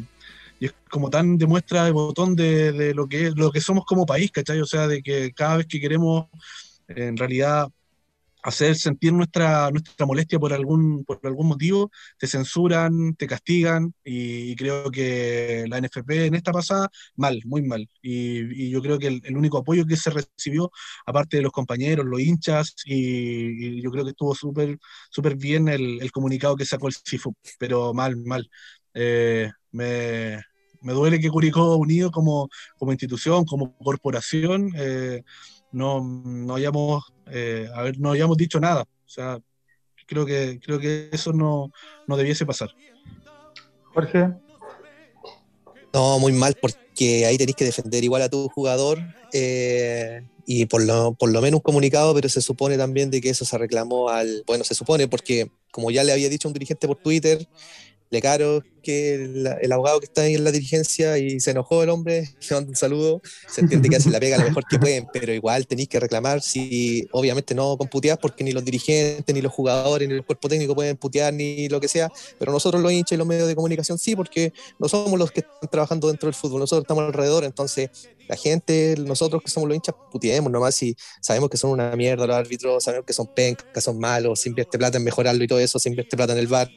[0.58, 4.30] y es como tan demuestra de botón de, lo que lo que somos como país,
[4.30, 4.62] ¿cachai?
[4.62, 6.24] O sea, de que cada vez que queremos
[6.88, 7.68] en realidad
[8.42, 14.54] hacer sentir nuestra, nuestra molestia por algún, por algún motivo, te censuran, te castigan y,
[14.56, 17.88] creo que la NFP en esta pasada, mal, muy mal.
[18.02, 20.70] Y, yo creo que el, único apoyo que se recibió,
[21.06, 24.78] aparte de los compañeros, los hinchas, y, yo creo que estuvo súper
[25.10, 28.48] súper bien el, comunicado que sacó el CIFU, pero mal, mal.
[28.94, 30.40] Eh, me,
[30.82, 35.22] me, duele que Curicó Unido como, como institución, como corporación, eh,
[35.72, 37.68] no, no hayamos, eh,
[37.98, 38.82] no hayamos dicho nada.
[38.82, 39.40] O sea,
[40.06, 41.70] creo que, creo que eso no,
[42.06, 42.70] no debiese pasar.
[43.94, 44.28] Jorge.
[45.92, 48.98] No, muy mal, porque ahí tenéis que defender igual a tu jugador
[49.32, 53.30] eh, y por lo, por lo menos un comunicado, pero se supone también de que
[53.30, 54.44] eso se reclamó al.
[54.46, 57.46] Bueno, se supone, porque como ya le había dicho un dirigente por Twitter,
[58.10, 61.90] le caro que el, abogado que está ahí en la dirigencia y se enojó el
[61.90, 65.06] hombre, le mando un saludo, se entiende que hacen la pega lo mejor que pueden,
[65.12, 69.52] pero igual tenéis que reclamar si obviamente no computeás porque ni los dirigentes, ni los
[69.52, 73.12] jugadores, ni el cuerpo técnico pueden putear ni lo que sea, pero nosotros los hinchas
[73.12, 76.34] y los medios de comunicación sí, porque no somos los que están trabajando dentro del
[76.34, 77.90] fútbol, nosotros estamos alrededor, entonces
[78.30, 82.28] la gente, nosotros que somos los hinchas, puteemos nomás si sabemos que son una mierda
[82.28, 85.48] los árbitros, sabemos que son pencas, que son malos, se invierte plata en mejorarlo y
[85.48, 86.70] todo eso, se invierte plata en el bar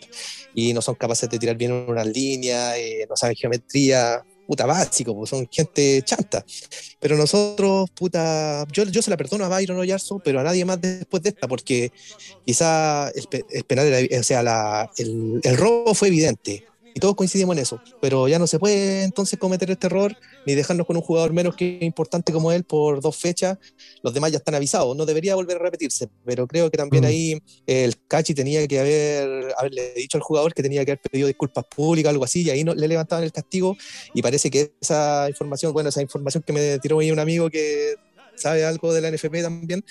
[0.56, 5.16] y no son capaces de tirar bien una línea, eh, no saben geometría, puta básico,
[5.16, 6.46] pues son gente chanta.
[7.00, 10.82] Pero nosotros, puta, yo, yo se la perdono a Byron Oyarzo, pero a nadie más
[10.82, 11.92] después de esta, porque
[12.46, 17.82] quizá el, penal, o sea, el, el robo fue evidente y todos coincidimos en eso,
[18.02, 20.16] pero ya no se puede entonces cometer este error
[20.46, 23.58] ni dejarnos con un jugador menos que importante como él por dos fechas.
[24.02, 27.08] Los demás ya están avisados, no debería volver a repetirse, pero creo que también mm.
[27.08, 31.28] ahí el Cachi tenía que haber haberle dicho al jugador que tenía que haber pedido
[31.28, 33.76] disculpas públicas, algo así, y ahí no, le levantaban el castigo.
[34.14, 37.96] Y parece que esa información, bueno, esa información que me tiró ahí un amigo que
[38.36, 39.84] sabe algo de la NFP también,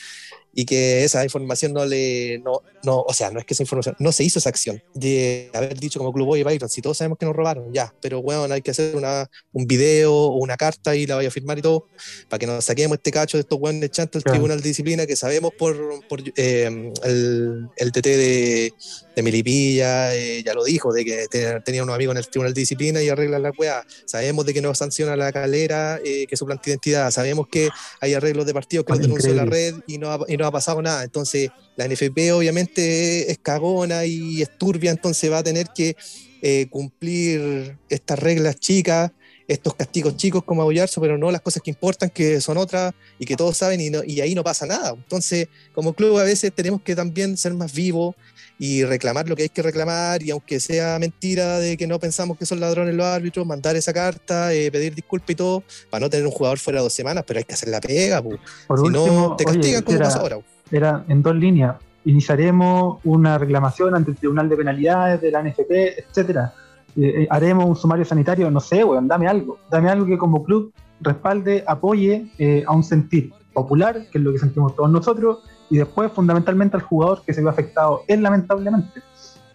[0.54, 3.94] y que esa información no le, no, no, o sea, no es que esa información,
[3.98, 7.18] no se hizo esa acción de haber dicho como Club Boy Byron, si todos sabemos
[7.18, 10.94] que nos robaron, ya, pero bueno, hay que hacer una, un video o una carta
[10.94, 11.86] y la vaya a firmar y todo,
[12.28, 15.16] para que nos saquemos este cacho de estos buenos chantos del Tribunal de Disciplina que
[15.16, 18.74] sabemos por, por eh, el, el, TT de,
[19.16, 21.26] de Milipilla, eh, ya lo dijo, de que
[21.64, 24.60] tenía unos amigos en el Tribunal de Disciplina y arreglan la weá, sabemos de que
[24.60, 27.68] no sanciona la calera, eh, que suplanta identidad, sabemos que
[28.00, 30.52] hay arreglos de partidos que no denunció la red y no, y no no ha
[30.52, 31.04] pasado nada.
[31.04, 35.96] Entonces, la NFP obviamente es cagona y es turbia, entonces va a tener que
[36.42, 39.12] eh, cumplir estas reglas chicas,
[39.52, 43.24] estos castigos chicos como abollarse, pero no las cosas que importan, que son otras y
[43.24, 44.90] que todos saben y, y ahí no pasa nada.
[44.90, 48.14] Entonces, como club a veces tenemos que también ser más vivos
[48.58, 52.38] y reclamar lo que hay que reclamar y aunque sea mentira de que no pensamos
[52.38, 56.10] que son ladrones los árbitros, mandar esa carta, eh, pedir disculpas y todo, para no
[56.10, 59.44] tener un jugador fuera dos semanas, pero hay que hacer la pega, si no te
[59.44, 60.38] castigan como pasa ahora.
[60.70, 65.98] Era en dos líneas, iniciaremos una reclamación ante el Tribunal de Penalidades de la NFP,
[65.98, 66.54] etcétera.
[66.96, 70.44] Eh, eh, haremos un sumario sanitario, no sé, weón, dame algo, dame algo que como
[70.44, 72.30] club respalde, apoye
[72.66, 75.38] a un sentir popular, que es lo que sentimos todos nosotros,
[75.68, 79.02] y después fundamentalmente al jugador que se ve afectado él lamentablemente.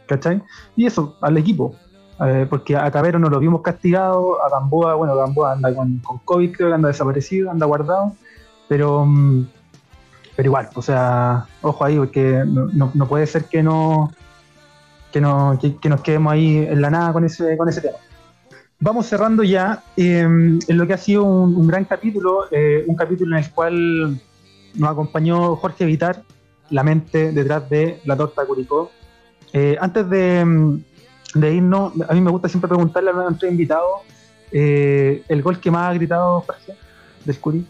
[0.07, 0.41] ¿Cachai?
[0.75, 1.75] Y eso, al equipo.
[2.19, 6.55] Eh, porque a Cabero no lo vimos castigado, a Gamboa, bueno, Gamboa anda con, COVID,
[6.55, 8.13] creo que anda desaparecido, anda guardado,
[8.67, 9.47] pero, mm,
[10.35, 14.11] pero igual, o sea, ojo ahí, porque no, puede ser que no,
[15.11, 17.97] que, no que, nos quedemos ahí en la nada con ese, con ese tema.
[18.79, 23.35] Vamos cerrando ya em, en lo que ha sido un, gran capítulo, eh, un capítulo
[23.35, 24.21] en el cual
[24.75, 26.21] nos acompañó Jorge Vitar,
[26.69, 28.91] la mente detrás de la torta Curicó.
[29.53, 30.83] Eh, antes de, mm,
[31.35, 33.87] de, irnos, a mí me gusta siempre preguntarle a nuestro invitado
[34.51, 36.73] eh, el gol que más ha gritado Jorge
[37.25, 37.65] del Curi.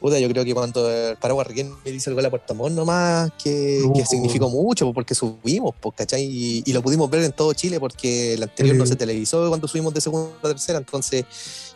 [0.00, 1.46] Puta, yo creo que cuando el Paraguay
[1.84, 4.06] me dice el gol a Puerto Montt nomás, que, que, uh.
[4.06, 6.22] significó mucho, porque subimos, ¿cachai?
[6.22, 9.68] Y, y, lo pudimos ver en todo Chile, porque el anterior no se televisó cuando
[9.68, 11.24] subimos de segunda a tercera, entonces,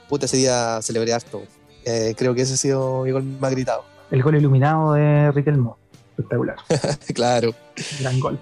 [0.09, 1.43] puta, ese día celebré harto.
[1.85, 3.85] Eh, creo que ese ha sido mi gol más gritado.
[4.11, 5.77] El gol iluminado de Riquelmo.
[6.17, 6.57] Espectacular.
[7.15, 7.55] claro.
[8.01, 8.39] Gran gol.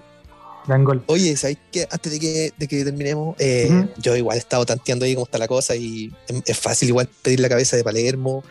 [0.65, 1.03] Gran gol.
[1.07, 1.87] Oye, ¿sabes qué?
[1.91, 5.37] Antes de que, de que terminemos, eh, yo igual he estado tanteando ahí cómo está
[5.37, 6.13] la cosa y
[6.45, 8.43] es fácil igual pedir la cabeza de Palermo.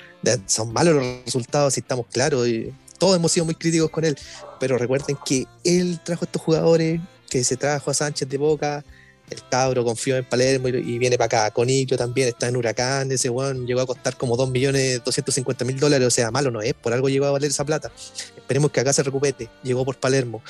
[0.47, 2.47] son malos los resultados, si estamos claros.
[2.47, 4.17] Y todos hemos sido muy críticos con él.
[4.61, 7.01] Pero recuerden que él trajo a estos jugadores,
[7.31, 8.85] que se trajo a Sánchez de Boca,
[9.33, 11.51] el cabro confió en Palermo y, viene para acá.
[11.53, 16.31] Conillo también está en Huracán, ese weón llegó a costar como 2.250.000 dólares, o sea,
[16.31, 17.91] malo no es, por algo llegó a valer esa plata.
[18.37, 20.43] Esperemos que acá se recupere, llegó por Palermo.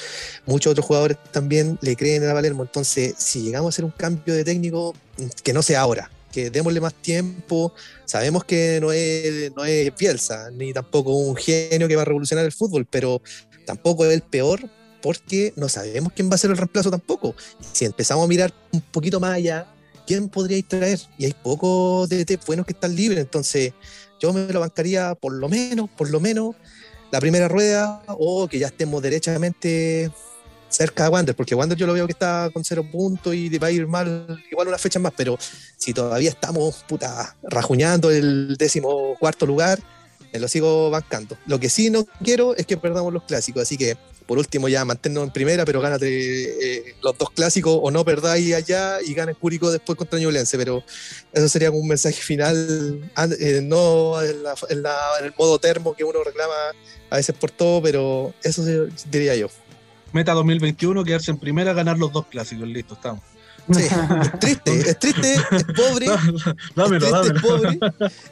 [0.46, 4.34] Muchos otros jugadores también le creen a Palermo, entonces si llegamos a hacer un cambio
[4.34, 4.94] de técnico,
[5.42, 7.72] que no sea ahora, que démosle más tiempo.
[8.04, 12.44] Sabemos que no es, no es Bielsa, ni tampoco un genio que va a revolucionar
[12.44, 13.22] el fútbol, pero
[13.64, 14.68] tampoco es el peor
[15.02, 17.34] porque no sabemos quién va a ser el reemplazo tampoco.
[17.72, 19.66] Si empezamos a mirar un poquito más allá,
[20.06, 21.00] ¿quién podría traer?
[21.18, 23.72] Y hay pocos DT buenos que están libres, entonces
[24.20, 26.54] yo me lo bancaría por lo menos, por lo menos,
[27.10, 30.10] la primera rueda o que ya estemos derechamente
[30.68, 33.66] cerca de Wander, porque Wander yo lo veo que está con cero puntos y va
[33.66, 35.38] a ir mal igual una fecha más, pero
[35.76, 39.78] si todavía estamos puta rajuñando el décimo cuarto lugar,
[40.32, 41.36] me lo sigo bancando.
[41.46, 44.84] Lo que sí no quiero es que perdamos los clásicos, así que por último ya
[44.84, 49.36] mantenernos en primera, pero gánate eh, los dos clásicos o no perdáis allá y ganes
[49.36, 50.82] Cúrico después contra Ñublense, pero
[51.32, 53.10] eso sería un mensaje final,
[53.40, 54.36] eh, no en,
[54.70, 56.54] el modo termo que uno reclama
[57.10, 58.64] a veces por todo, pero eso
[59.10, 59.48] diría yo.
[60.12, 63.22] Meta 2021, quedarse en primera, ganar los dos clásicos, listo, estamos.
[63.70, 66.06] Sí, es triste, es triste, es pobre.
[66.74, 67.78] dámelo, es triste, es pobre.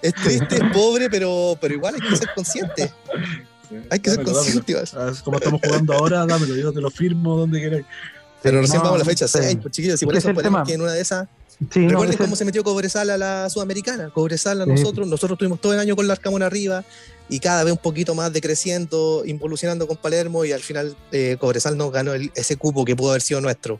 [0.03, 2.93] Es triste, es pobre, pero, pero igual hay que ser consciente.
[3.91, 4.77] Hay que ser consciente.
[4.95, 7.83] Ah, como estamos jugando ahora, dámelo, yo te lo firmo donde quieras.
[8.43, 10.81] Pero recién vamos a la fecha 6, pues, chiquillos, y por eso ponemos que en
[10.81, 11.29] una de esas.
[11.71, 14.09] Sí, Recuerden no, cómo se metió Cobresal a la Sudamericana.
[14.09, 16.85] Cobresal a nosotros, nosotros tuvimos todo el año con la Arcamón arriba
[17.29, 21.77] y cada vez un poquito más decreciendo, involucionando con Palermo y al final eh, Cobresal
[21.77, 23.79] nos ganó el, ese cupo que pudo haber sido nuestro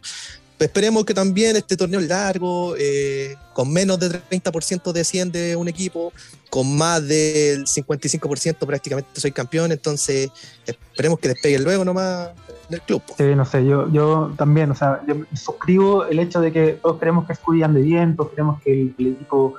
[0.65, 6.13] esperemos que también este torneo largo, eh, con menos de 30% desciende un equipo,
[6.51, 10.31] con más del 55% prácticamente soy campeón, entonces
[10.67, 12.31] esperemos que despegue luego nomás
[12.69, 13.03] del club.
[13.17, 16.99] Sí, no sé, yo, yo también, o sea, yo suscribo el hecho de que todos
[16.99, 19.55] queremos que Scudi ande bien, todos queremos que el, equipo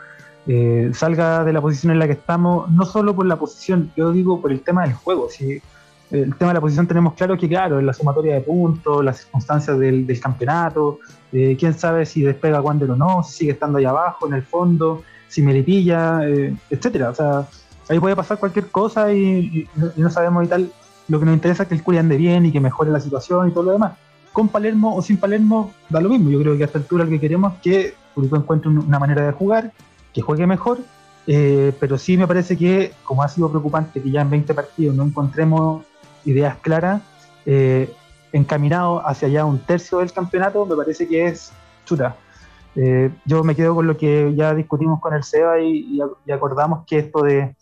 [0.47, 4.11] eh, salga de la posición en la que estamos, no solo por la posición, yo
[4.11, 5.61] digo por el tema del juego, si
[6.11, 9.19] el tema de la posición tenemos claro que, claro, en la sumatoria de puntos, las
[9.19, 10.99] circunstancias del, campeonato,
[11.31, 14.43] eh, quién sabe si despega cuando o no, si sigue estando ahí abajo, en el
[14.43, 17.09] fondo, si Melipilla, eh, etcétera.
[17.09, 17.47] O sea,
[17.89, 20.71] ahí puede pasar cualquier cosa y, no sabemos y tal.
[21.07, 23.47] Lo que nos interesa es que el Curi ande bien y que mejore la situación
[23.47, 23.93] y todo lo demás.
[24.33, 26.29] Con Palermo o sin Palermo da lo mismo.
[26.29, 29.25] Yo creo que a esta altura lo que queremos es que Curicó encuentre una manera
[29.25, 29.71] de jugar,
[30.13, 30.79] que juegue mejor
[31.27, 34.95] eh, pero sí me parece que, como ha sido preocupante que ya en 20 partidos
[34.95, 35.83] no encontremos
[36.25, 37.01] ideas claras,
[37.45, 37.93] eh,
[38.31, 41.51] encaminado hacia allá un tercio del campeonato, me parece que es
[41.85, 42.15] chuta.
[42.75, 45.99] Eh, yo me quedo con lo que ya discutimos con el SEBA y,
[46.31, 47.55] acordamos que esto de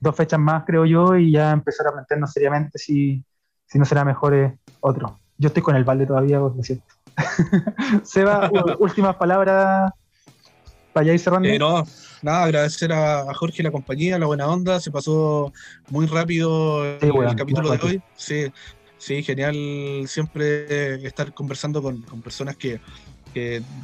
[0.00, 3.22] dos fechas más, creo yo, y ya empezar a plantearnos seriamente si,
[3.66, 5.18] si no será mejor eh, otro.
[5.38, 6.86] Yo estoy con el balde todavía, lo siento.
[8.02, 9.92] Seba, últimas palabras
[10.92, 11.48] para ir cerrando.
[11.58, 11.84] no,
[12.26, 14.80] nada, agradecer a, Jorge la compañía, la buena onda.
[14.80, 15.52] Se pasó
[15.88, 18.02] muy rápido el capítulo de hoy.
[18.16, 18.52] Sí,
[18.98, 19.54] sí, genial
[20.06, 22.80] siempre estar conversando con, personas que,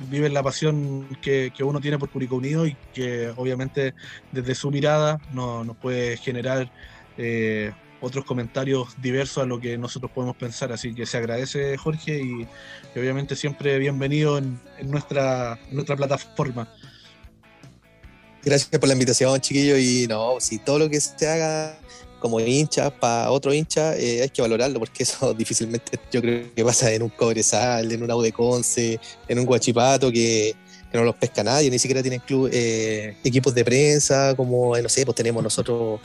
[0.09, 3.95] viven la pasión que, uno tiene por Curicó Unido y que obviamente
[4.33, 6.71] desde su mirada nos puede generar
[7.19, 10.73] eh, otros comentarios diversos a lo que nosotros podemos pensar.
[10.73, 12.49] Así que se agradece Jorge y,
[12.99, 16.69] obviamente siempre bienvenido en, nuestra, en nuestra plataforma.
[18.45, 19.79] Gracias por la invitación, chiquillo.
[19.79, 21.79] Y no, si todo lo que se haga
[22.23, 26.65] como hincha para otro hincha, eh, hay que valorarlo porque eso difícilmente yo creo que
[26.65, 30.55] pasa en un Cobresal, en un Aude Conce, en un Guachipato que,
[30.93, 34.89] no los pesca nadie, ni siquiera tienen club, eh, equipos de prensa como, eh, no
[34.89, 36.01] sé, pues tenemos nosotros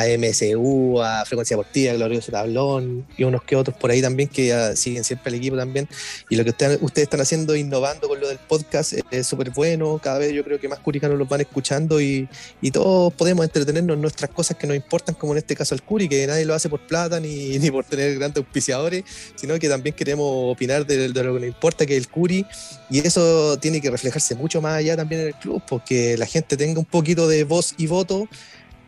[0.00, 4.52] a MSU, a Frecuencia Deportiva, Glorioso Tablón y unos que otros por ahí también que
[4.52, 5.88] ah, siguen siempre el equipo también.
[6.28, 10.00] Y lo que ustedes, están haciendo, innovando con lo del podcast, es súper bueno.
[10.02, 12.28] Cada vez yo creo que más curicanos los van escuchando y,
[12.72, 16.08] todos podemos entretenernos en nuestras cosas que nos importan, como en este caso el Curi,
[16.08, 19.02] que nadie lo hace por plata ni, ni por tener grandes auspiciadores,
[19.34, 22.46] sino que también queremos opinar de, lo que nos importa, que es el Curi.
[22.88, 26.56] Y eso tiene que reflejarse mucho más allá también en el club, porque la gente
[26.56, 28.28] tenga un poquito de voz y voto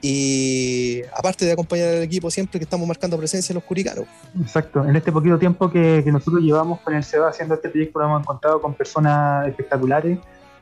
[0.04, 4.04] y aparte de acompañar al equipo siempre que estamos marcando presencia en los curicanos.
[4.40, 8.08] Exacto, en este poquito tiempo que, nosotros llevamos con el SEBA haciendo este proyecto, nos
[8.08, 10.18] hemos encontrado con personas espectaculares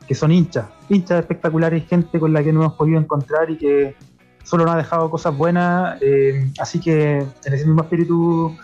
[0.07, 3.97] que son hinchas, hinchas espectaculares, gente con la que no hemos podido encontrar y que
[4.45, 5.97] solo nos ha dejado cosas buenas.
[6.03, 8.55] Eh, así que en ese mismo espíritu,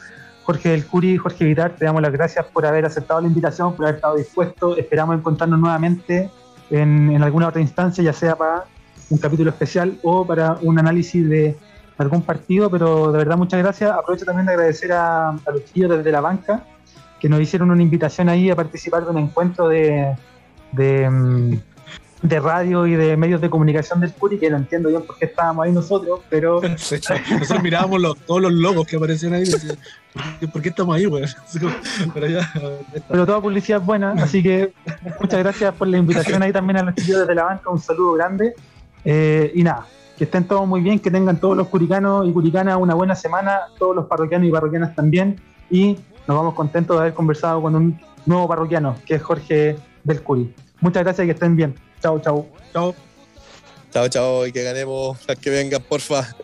[0.42, 3.86] Jorge del Curi, Jorge Vitar, te damos las gracias por haber aceptado la invitación, por
[3.86, 4.76] haber estado dispuesto.
[4.76, 6.28] Esperamos encontrarnos nuevamente
[6.68, 8.64] en, en alguna otra instancia, ya sea para
[9.10, 11.56] un capítulo especial o para un análisis de
[11.98, 13.90] algún partido, pero de verdad muchas gracias.
[13.90, 16.64] Aprovecho también de agradecer a, los chicos desde la banca
[17.20, 20.14] que nos hicieron una invitación ahí a participar de un encuentro de,
[20.72, 21.58] de, mm,
[22.22, 25.24] de radio y de medios de comunicación del Curi, que no entiendo bien por qué
[25.24, 29.78] estábamos ahí nosotros, pero Nosotros mirábamos los- todos los logos que aparecían ahí y decíamos,
[30.52, 31.18] ¿por qué, estamos ahí, como,
[32.14, 32.52] Pero ya,
[33.08, 34.74] pero toda publicidad es buena, así que
[35.20, 38.12] muchas gracias por la invitación ahí también a los chicos desde la banca, un saludo
[38.12, 38.54] grande.
[39.08, 39.86] Eh, y nada,
[40.18, 43.60] que estén todos muy bien, que tengan todos los curicanos y curicanas una buena semana,
[43.78, 45.40] todos los parroquianos y parroquianas también,
[45.70, 45.96] y
[46.26, 50.52] nos vamos contentos de haber conversado con un nuevo parroquiano, que es Jorge del Curi.
[50.80, 51.74] Muchas gracias y que estén bien.
[52.02, 52.46] Chao, chao.
[52.72, 52.94] chao.
[53.92, 56.36] Chao, chao, y que ganemos las que vengan, porfa.